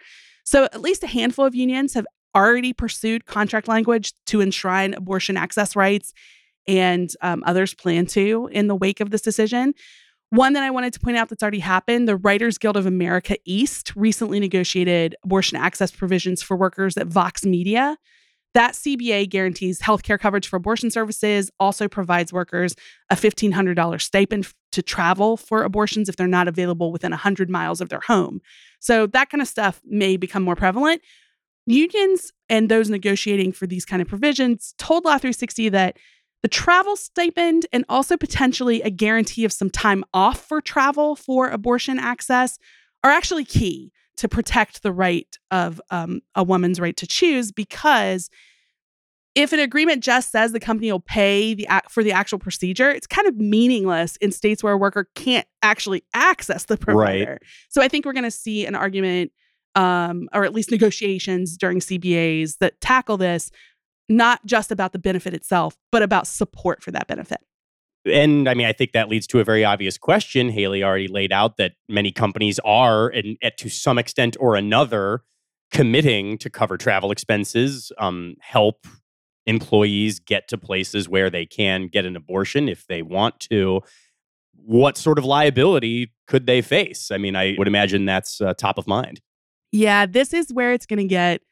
So, 0.44 0.64
at 0.64 0.80
least 0.80 1.02
a 1.02 1.08
handful 1.08 1.44
of 1.44 1.54
unions 1.54 1.94
have 1.94 2.06
already 2.34 2.72
pursued 2.72 3.26
contract 3.26 3.66
language 3.66 4.12
to 4.26 4.40
enshrine 4.40 4.94
abortion 4.94 5.36
access 5.36 5.74
rights, 5.74 6.12
and 6.68 7.10
um, 7.20 7.42
others 7.46 7.74
plan 7.74 8.06
to 8.06 8.48
in 8.52 8.68
the 8.68 8.74
wake 8.74 9.00
of 9.00 9.10
this 9.10 9.22
decision. 9.22 9.74
One 10.30 10.54
that 10.54 10.64
I 10.64 10.70
wanted 10.70 10.92
to 10.92 11.00
point 11.00 11.16
out 11.16 11.28
that's 11.28 11.42
already 11.42 11.60
happened 11.60 12.08
the 12.08 12.16
Writers 12.16 12.58
Guild 12.58 12.76
of 12.76 12.84
America 12.84 13.36
East 13.44 13.92
recently 13.94 14.40
negotiated 14.40 15.14
abortion 15.24 15.56
access 15.56 15.92
provisions 15.92 16.42
for 16.42 16.56
workers 16.56 16.96
at 16.96 17.06
Vox 17.06 17.44
Media. 17.44 17.96
That 18.52 18.72
CBA 18.72 19.28
guarantees 19.28 19.80
healthcare 19.80 20.18
coverage 20.18 20.48
for 20.48 20.56
abortion 20.56 20.90
services, 20.90 21.50
also 21.60 21.88
provides 21.88 22.32
workers 22.32 22.74
a 23.10 23.14
$1,500 23.14 24.00
stipend 24.00 24.52
to 24.72 24.82
travel 24.82 25.36
for 25.36 25.62
abortions 25.62 26.08
if 26.08 26.16
they're 26.16 26.26
not 26.26 26.48
available 26.48 26.90
within 26.90 27.12
100 27.12 27.48
miles 27.50 27.80
of 27.80 27.90
their 27.90 28.00
home. 28.00 28.40
So 28.80 29.06
that 29.08 29.30
kind 29.30 29.42
of 29.42 29.48
stuff 29.48 29.80
may 29.84 30.16
become 30.16 30.42
more 30.42 30.56
prevalent. 30.56 31.02
Unions 31.66 32.32
and 32.48 32.68
those 32.68 32.88
negotiating 32.88 33.52
for 33.52 33.66
these 33.66 33.84
kind 33.84 34.00
of 34.00 34.08
provisions 34.08 34.74
told 34.78 35.04
Law 35.04 35.18
360 35.18 35.68
that 35.70 35.98
the 36.46 36.50
travel 36.50 36.94
stipend 36.94 37.66
and 37.72 37.84
also 37.88 38.16
potentially 38.16 38.80
a 38.82 38.88
guarantee 38.88 39.44
of 39.44 39.52
some 39.52 39.68
time 39.68 40.04
off 40.14 40.46
for 40.46 40.60
travel 40.60 41.16
for 41.16 41.48
abortion 41.48 41.98
access 41.98 42.56
are 43.02 43.10
actually 43.10 43.44
key 43.44 43.90
to 44.16 44.28
protect 44.28 44.84
the 44.84 44.92
right 44.92 45.36
of 45.50 45.80
um, 45.90 46.20
a 46.36 46.44
woman's 46.44 46.78
right 46.78 46.96
to 46.98 47.04
choose 47.04 47.50
because 47.50 48.30
if 49.34 49.52
an 49.52 49.58
agreement 49.58 50.04
just 50.04 50.30
says 50.30 50.52
the 50.52 50.60
company 50.60 50.92
will 50.92 51.00
pay 51.00 51.52
the 51.52 51.66
for 51.90 52.04
the 52.04 52.12
actual 52.12 52.38
procedure, 52.38 52.90
it's 52.90 53.08
kind 53.08 53.26
of 53.26 53.36
meaningless 53.38 54.14
in 54.18 54.30
states 54.30 54.62
where 54.62 54.74
a 54.74 54.78
worker 54.78 55.08
can't 55.16 55.48
actually 55.62 56.04
access 56.14 56.66
the 56.66 56.76
provider. 56.76 57.30
Right. 57.32 57.42
So 57.70 57.82
I 57.82 57.88
think 57.88 58.06
we're 58.06 58.12
going 58.12 58.22
to 58.22 58.30
see 58.30 58.66
an 58.66 58.76
argument, 58.76 59.32
um, 59.74 60.28
or 60.32 60.44
at 60.44 60.54
least 60.54 60.70
negotiations 60.70 61.56
during 61.56 61.80
CBAs 61.80 62.58
that 62.58 62.80
tackle 62.80 63.16
this 63.16 63.50
not 64.08 64.44
just 64.46 64.70
about 64.70 64.92
the 64.92 64.98
benefit 64.98 65.34
itself, 65.34 65.76
but 65.90 66.02
about 66.02 66.26
support 66.26 66.82
for 66.82 66.90
that 66.92 67.06
benefit. 67.06 67.40
And 68.04 68.48
I 68.48 68.54
mean, 68.54 68.66
I 68.66 68.72
think 68.72 68.92
that 68.92 69.08
leads 69.08 69.26
to 69.28 69.40
a 69.40 69.44
very 69.44 69.64
obvious 69.64 69.98
question. 69.98 70.48
Haley 70.48 70.84
already 70.84 71.08
laid 71.08 71.32
out 71.32 71.56
that 71.56 71.72
many 71.88 72.12
companies 72.12 72.60
are, 72.64 73.08
and 73.08 73.36
to 73.56 73.68
some 73.68 73.98
extent 73.98 74.36
or 74.38 74.54
another, 74.54 75.22
committing 75.72 76.38
to 76.38 76.48
cover 76.48 76.76
travel 76.76 77.10
expenses, 77.10 77.90
um, 77.98 78.36
help 78.40 78.86
employees 79.46 80.20
get 80.20 80.48
to 80.48 80.58
places 80.58 81.08
where 81.08 81.30
they 81.30 81.46
can 81.46 81.88
get 81.88 82.04
an 82.04 82.16
abortion 82.16 82.68
if 82.68 82.86
they 82.86 83.02
want 83.02 83.40
to. 83.40 83.80
What 84.54 84.96
sort 84.96 85.18
of 85.18 85.24
liability 85.24 86.12
could 86.26 86.46
they 86.46 86.62
face? 86.62 87.10
I 87.10 87.18
mean, 87.18 87.36
I 87.36 87.54
would 87.58 87.68
imagine 87.68 88.04
that's 88.04 88.40
uh, 88.40 88.54
top 88.54 88.78
of 88.78 88.86
mind. 88.86 89.20
Yeah, 89.72 90.06
this 90.06 90.32
is 90.32 90.52
where 90.52 90.72
it's 90.72 90.86
going 90.86 90.98
to 90.98 91.04
get 91.04 91.42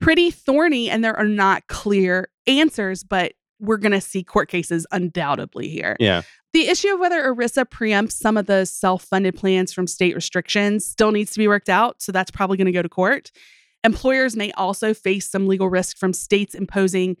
pretty 0.00 0.30
thorny 0.30 0.90
and 0.90 1.04
there 1.04 1.16
are 1.16 1.24
not 1.26 1.66
clear 1.68 2.28
answers, 2.46 3.04
but 3.04 3.32
we're 3.60 3.78
going 3.78 3.92
to 3.92 4.00
see 4.00 4.22
court 4.22 4.48
cases 4.48 4.86
undoubtedly 4.92 5.68
here. 5.68 5.96
Yeah. 6.00 6.22
The 6.52 6.68
issue 6.68 6.94
of 6.94 7.00
whether 7.00 7.22
ERISA 7.22 7.66
preempts 7.66 8.12
some 8.12 8.36
of 8.36 8.46
the 8.46 8.64
self 8.64 9.04
funded 9.04 9.34
plans 9.36 9.72
from 9.72 9.86
state 9.86 10.14
restrictions 10.14 10.86
still 10.86 11.10
needs 11.10 11.32
to 11.32 11.38
be 11.38 11.48
worked 11.48 11.68
out. 11.68 12.00
So 12.00 12.12
that's 12.12 12.30
probably 12.30 12.56
going 12.56 12.66
to 12.66 12.72
go 12.72 12.82
to 12.82 12.88
court. 12.88 13.32
Employers 13.82 14.36
may 14.36 14.52
also 14.52 14.94
face 14.94 15.30
some 15.30 15.46
legal 15.46 15.68
risk 15.68 15.96
from 15.98 16.12
states 16.12 16.54
imposing 16.54 17.16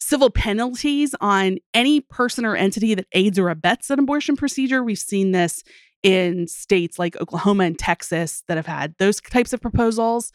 civil 0.00 0.30
penalties 0.30 1.14
on 1.20 1.58
any 1.74 2.00
person 2.00 2.44
or 2.44 2.56
entity 2.56 2.94
that 2.94 3.06
aids 3.12 3.38
or 3.38 3.50
abets 3.50 3.90
an 3.90 3.98
abortion 3.98 4.36
procedure. 4.36 4.82
We've 4.82 4.98
seen 4.98 5.32
this 5.32 5.62
in 6.02 6.48
states 6.48 6.98
like 6.98 7.20
Oklahoma 7.20 7.64
and 7.64 7.78
Texas 7.78 8.42
that 8.48 8.56
have 8.56 8.66
had 8.66 8.94
those 8.98 9.20
types 9.20 9.52
of 9.52 9.60
proposals. 9.60 10.32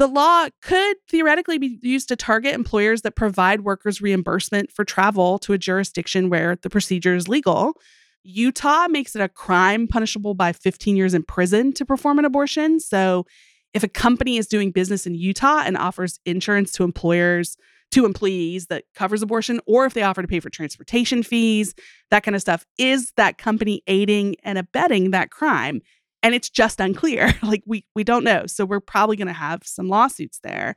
The 0.00 0.08
law 0.08 0.48
could 0.62 0.96
theoretically 1.10 1.58
be 1.58 1.78
used 1.82 2.08
to 2.08 2.16
target 2.16 2.54
employers 2.54 3.02
that 3.02 3.16
provide 3.16 3.60
workers 3.60 4.00
reimbursement 4.00 4.72
for 4.72 4.82
travel 4.82 5.38
to 5.40 5.52
a 5.52 5.58
jurisdiction 5.58 6.30
where 6.30 6.56
the 6.56 6.70
procedure 6.70 7.14
is 7.14 7.28
legal. 7.28 7.74
Utah 8.22 8.88
makes 8.88 9.14
it 9.14 9.20
a 9.20 9.28
crime 9.28 9.86
punishable 9.86 10.32
by 10.32 10.54
15 10.54 10.96
years 10.96 11.12
in 11.12 11.22
prison 11.22 11.74
to 11.74 11.84
perform 11.84 12.18
an 12.18 12.24
abortion. 12.24 12.80
So, 12.80 13.26
if 13.74 13.82
a 13.82 13.88
company 13.88 14.38
is 14.38 14.46
doing 14.46 14.70
business 14.70 15.06
in 15.06 15.14
Utah 15.14 15.64
and 15.66 15.76
offers 15.76 16.18
insurance 16.24 16.72
to 16.72 16.82
employers, 16.82 17.58
to 17.90 18.06
employees 18.06 18.68
that 18.68 18.84
covers 18.94 19.20
abortion, 19.20 19.60
or 19.66 19.84
if 19.84 19.92
they 19.92 20.02
offer 20.02 20.22
to 20.22 20.28
pay 20.28 20.40
for 20.40 20.48
transportation 20.48 21.22
fees, 21.22 21.74
that 22.10 22.22
kind 22.22 22.34
of 22.34 22.40
stuff, 22.40 22.64
is 22.78 23.12
that 23.18 23.36
company 23.36 23.82
aiding 23.86 24.36
and 24.44 24.56
abetting 24.56 25.10
that 25.10 25.30
crime? 25.30 25.82
And 26.22 26.34
it's 26.34 26.50
just 26.50 26.80
unclear. 26.80 27.34
Like 27.42 27.62
we 27.66 27.84
we 27.94 28.04
don't 28.04 28.24
know. 28.24 28.46
So 28.46 28.64
we're 28.64 28.80
probably 28.80 29.16
going 29.16 29.26
to 29.26 29.32
have 29.32 29.62
some 29.64 29.88
lawsuits 29.88 30.38
there. 30.42 30.74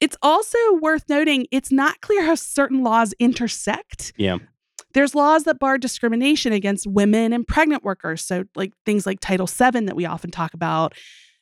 It's 0.00 0.16
also 0.22 0.58
worth 0.80 1.04
noting 1.08 1.46
it's 1.50 1.72
not 1.72 2.00
clear 2.00 2.24
how 2.24 2.34
certain 2.34 2.82
laws 2.84 3.12
intersect. 3.18 4.12
Yeah. 4.16 4.38
there's 4.94 5.14
laws 5.14 5.44
that 5.44 5.58
bar 5.58 5.78
discrimination 5.78 6.52
against 6.52 6.86
women 6.86 7.32
and 7.32 7.46
pregnant 7.46 7.82
workers. 7.82 8.24
So 8.24 8.44
like 8.54 8.72
things 8.86 9.06
like 9.06 9.20
title 9.20 9.46
VII 9.46 9.86
that 9.86 9.96
we 9.96 10.06
often 10.06 10.30
talk 10.30 10.54
about 10.54 10.94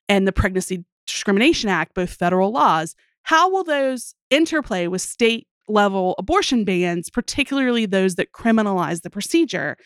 and 0.09 0.27
the 0.27 0.33
pregnancy 0.33 0.85
discrimination 1.07 1.69
act 1.69 1.95
both 1.95 2.11
federal 2.11 2.53
laws. 2.53 2.95
How 3.23 3.51
will 3.51 3.65
those 3.65 4.15
interplay 4.31 4.87
with 4.87 5.03
state 5.03 5.47
level 5.69 6.15
abortion 6.19 6.65
bans 6.65 7.11
particularly 7.11 7.85
those 7.85 8.15
that 8.15 8.33
criminalize 8.33 9.03
the 9.03 9.11
procedure? 9.11 9.77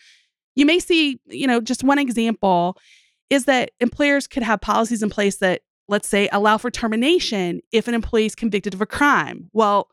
You 0.55 0.65
may 0.65 0.79
see 0.79 1.19
you 1.25 1.47
know 1.47 1.59
just 1.59 1.83
one 1.83 1.99
example 1.99 2.77
is 3.29 3.45
that 3.45 3.71
employers 3.79 4.27
could 4.27 4.43
have 4.43 4.61
policies 4.61 5.01
in 5.03 5.09
place 5.09 5.37
that, 5.37 5.61
let's 5.87 6.07
say, 6.07 6.29
allow 6.31 6.57
for 6.57 6.69
termination 6.69 7.61
if 7.71 7.87
an 7.87 7.93
employee 7.93 8.25
is 8.25 8.35
convicted 8.35 8.73
of 8.73 8.81
a 8.81 8.85
crime. 8.85 9.49
Well, 9.53 9.89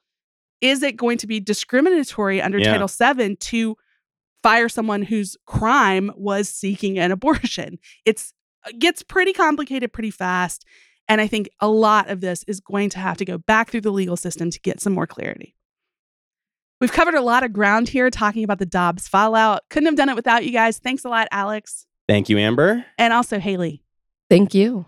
is 0.60 0.82
it 0.82 0.96
going 0.96 1.18
to 1.18 1.26
be 1.26 1.40
discriminatory 1.40 2.42
under 2.42 2.58
Yeah. 2.58 2.76
Title 2.76 2.88
VII 2.88 3.36
to 3.36 3.76
fire 4.42 4.68
someone 4.68 5.02
whose 5.02 5.36
crime 5.46 6.12
was 6.16 6.48
seeking 6.48 6.98
an 6.98 7.10
abortion? 7.12 7.78
It's 8.04 8.32
it 8.66 8.78
gets 8.78 9.02
pretty 9.02 9.32
complicated 9.32 9.92
pretty 9.92 10.10
fast. 10.10 10.66
And 11.08 11.20
I 11.20 11.26
think 11.26 11.48
a 11.60 11.68
lot 11.68 12.08
of 12.08 12.20
this 12.20 12.44
is 12.46 12.60
going 12.60 12.90
to 12.90 12.98
have 12.98 13.16
to 13.16 13.24
go 13.24 13.38
back 13.38 13.70
through 13.70 13.80
the 13.80 13.90
legal 13.90 14.16
system 14.16 14.50
to 14.50 14.60
get 14.60 14.80
some 14.80 14.92
more 14.92 15.06
clarity. 15.06 15.56
We've 16.80 16.92
covered 16.92 17.14
a 17.14 17.20
lot 17.20 17.42
of 17.42 17.52
ground 17.52 17.88
here 17.88 18.08
talking 18.10 18.44
about 18.44 18.58
the 18.58 18.66
Dobbs 18.66 19.08
fallout. 19.08 19.62
Couldn't 19.70 19.86
have 19.86 19.96
done 19.96 20.08
it 20.08 20.14
without 20.14 20.44
you 20.44 20.52
guys. 20.52 20.78
Thanks 20.78 21.04
a 21.04 21.08
lot, 21.08 21.26
Alex. 21.30 21.86
Thank 22.10 22.28
you, 22.28 22.38
Amber. 22.38 22.84
And 22.98 23.12
also 23.12 23.38
Haley. 23.38 23.84
Thank 24.28 24.52
you. 24.52 24.84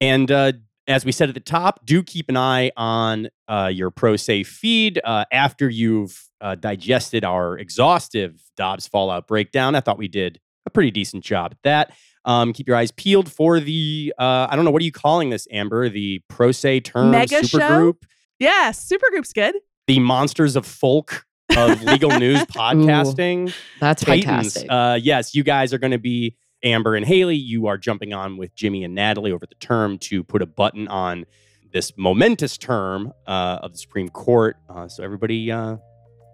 And 0.00 0.32
uh, 0.32 0.52
as 0.88 1.04
we 1.04 1.12
said 1.12 1.28
at 1.28 1.34
the 1.34 1.40
top, 1.40 1.84
do 1.84 2.02
keep 2.02 2.30
an 2.30 2.38
eye 2.38 2.70
on 2.78 3.28
uh, 3.46 3.70
your 3.70 3.90
Pro 3.90 4.16
Say 4.16 4.42
feed 4.42 4.98
uh, 5.04 5.26
after 5.30 5.68
you've 5.68 6.18
uh, 6.40 6.54
digested 6.54 7.24
our 7.24 7.58
exhaustive 7.58 8.42
Dobbs 8.56 8.88
Fallout 8.88 9.26
breakdown. 9.26 9.74
I 9.74 9.80
thought 9.80 9.98
we 9.98 10.08
did 10.08 10.40
a 10.64 10.70
pretty 10.70 10.90
decent 10.90 11.24
job 11.24 11.52
at 11.52 11.58
that. 11.64 11.92
Um, 12.24 12.54
keep 12.54 12.66
your 12.66 12.76
eyes 12.78 12.90
peeled 12.90 13.30
for 13.30 13.60
the, 13.60 14.14
uh, 14.18 14.46
I 14.50 14.56
don't 14.56 14.64
know, 14.64 14.70
what 14.70 14.80
are 14.80 14.86
you 14.86 14.92
calling 14.92 15.28
this, 15.28 15.46
Amber? 15.52 15.90
The 15.90 16.22
Pro 16.30 16.52
Say 16.52 16.80
term 16.80 17.10
Mega 17.10 17.46
show? 17.46 17.58
supergroup? 17.58 17.96
Yeah, 18.38 18.70
Supergroup's 18.70 19.34
good. 19.34 19.56
The 19.88 19.98
Monsters 19.98 20.56
of 20.56 20.64
Folk 20.64 21.26
of 21.54 21.82
Legal 21.82 22.10
News 22.18 22.40
Podcasting. 22.46 23.54
That's 23.78 24.02
Titans. 24.02 24.54
fantastic. 24.54 24.70
Uh, 24.70 24.98
yes, 25.02 25.34
you 25.34 25.44
guys 25.44 25.74
are 25.74 25.78
going 25.78 25.90
to 25.92 25.98
be 25.98 26.34
Amber 26.66 26.96
and 26.96 27.06
Haley. 27.06 27.36
You 27.36 27.68
are 27.68 27.78
jumping 27.78 28.12
on 28.12 28.36
with 28.36 28.54
Jimmy 28.56 28.82
and 28.82 28.92
Natalie 28.92 29.30
over 29.30 29.46
the 29.46 29.54
term 29.54 29.98
to 29.98 30.24
put 30.24 30.42
a 30.42 30.46
button 30.46 30.88
on 30.88 31.24
this 31.72 31.92
momentous 31.96 32.58
term 32.58 33.12
uh, 33.26 33.60
of 33.62 33.72
the 33.72 33.78
Supreme 33.78 34.08
Court. 34.08 34.56
Uh, 34.68 34.88
so 34.88 35.04
everybody, 35.04 35.52
uh, 35.52 35.76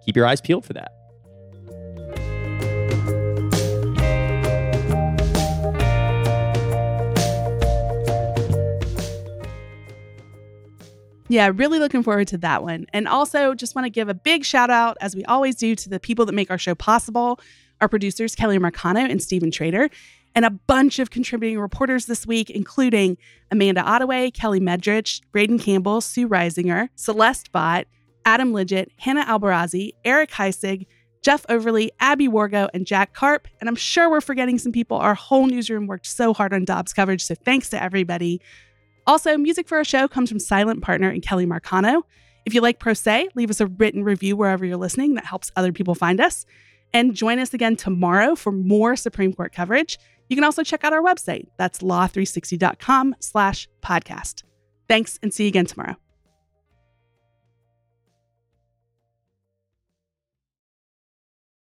keep 0.07 0.17
your 0.17 0.27
eyes 0.27 0.41
peeled 0.41 0.65
for 0.65 0.73
that. 0.73 0.93
Yeah, 11.29 11.51
really 11.55 11.79
looking 11.79 12.03
forward 12.03 12.29
to 12.29 12.39
that 12.39 12.63
one. 12.63 12.87
And 12.93 13.09
also, 13.09 13.55
just 13.55 13.75
want 13.75 13.87
to 13.87 13.91
give 13.91 14.09
a 14.09 14.15
big 14.15 14.45
shout 14.45 14.71
out, 14.71 14.99
as 15.01 15.17
we 15.17 15.25
always 15.25 15.57
do, 15.57 15.75
to 15.75 15.89
the 15.89 15.99
people 16.01 16.27
that 16.27 16.33
make 16.33 16.51
our 16.51 16.59
show 16.59 16.75
possible 16.75 17.39
our 17.83 17.89
producers, 17.89 18.35
Kelly 18.35 18.59
Marcano 18.59 19.11
and 19.11 19.21
Stephen 19.21 19.51
Trader, 19.51 19.91
and 20.35 20.45
a 20.45 20.51
bunch 20.51 20.99
of 20.99 21.11
contributing 21.11 21.59
reporters 21.59 22.07
this 22.07 22.27
week, 22.27 22.51
including 22.51 23.17
Amanda 23.51 23.83
Ottaway, 23.83 24.33
Kellie 24.33 24.61
Mejdrich, 24.61 25.21
Braden 25.33 25.59
Campbell, 25.59 26.01
Sue 26.01 26.29
Reisinger, 26.29 26.89
Celeste 26.95 27.53
Bott, 27.53 27.87
Adam 28.25 28.53
Lidgett, 28.53 28.87
Hannah 28.99 29.25
Albarazi, 29.25 29.91
Eric 30.05 30.31
Heisig, 30.31 30.87
Jeff 31.23 31.47
Overly, 31.49 31.93
Abby 32.01 32.29
Wargo, 32.29 32.69
and 32.75 32.87
Jack 32.87 33.15
Karp. 33.15 33.47
And 33.61 33.69
I'm 33.69 33.77
sure 33.77 34.11
we're 34.11 34.21
forgetting 34.21 34.59
some 34.59 34.73
people. 34.73 34.97
Our 34.97 35.15
whole 35.15 35.47
newsroom 35.47 35.87
worked 35.87 36.07
so 36.07 36.35
hard 36.35 36.53
on 36.53 36.65
Dobbs 36.65 36.93
coverage, 36.93 37.23
so 37.23 37.35
thanks 37.35 37.69
to 37.71 37.83
everybody. 37.83 38.41
Also, 39.07 39.37
music 39.37 39.69
for 39.69 39.79
our 39.79 39.85
show 39.85 40.09
comes 40.09 40.29
from 40.29 40.39
Silent 40.39 40.83
Partner 40.83 41.09
and 41.09 41.23
Kelly 41.23 41.47
Marcano. 41.47 42.03
If 42.45 42.55
you 42.55 42.61
like 42.61 42.81
Pro 42.81 42.95
Say, 42.95 43.29
leave 43.35 43.51
us 43.51 43.61
a 43.61 43.67
written 43.67 44.03
review 44.03 44.37
wherever 44.37 44.65
you're 44.65 44.77
listening. 44.77 45.15
That 45.15 45.25
helps 45.25 45.53
other 45.55 45.73
people 45.73 45.95
find 45.95 46.21
us. 46.21 46.45
And 46.93 47.15
join 47.15 47.39
us 47.39 47.55
again 47.55 47.77
tomorrow 47.77 48.35
for 48.35 48.53
more 48.53 48.97
Supreme 48.97 49.33
Court 49.33 49.53
coverage. 49.53 49.99
You 50.33 50.37
can 50.37 50.45
also 50.45 50.63
check 50.65 50.83
out 50.83 50.95
our 50.95 51.03
website. 51.03 51.49
That's 51.59 51.81
law360.com 51.81 53.17
slash 53.21 53.69
podcast. 53.83 54.45
Thanks 54.89 55.19
and 55.23 55.31
see 55.35 55.45
you 55.45 55.49
again 55.49 55.67
tomorrow. 55.67 55.97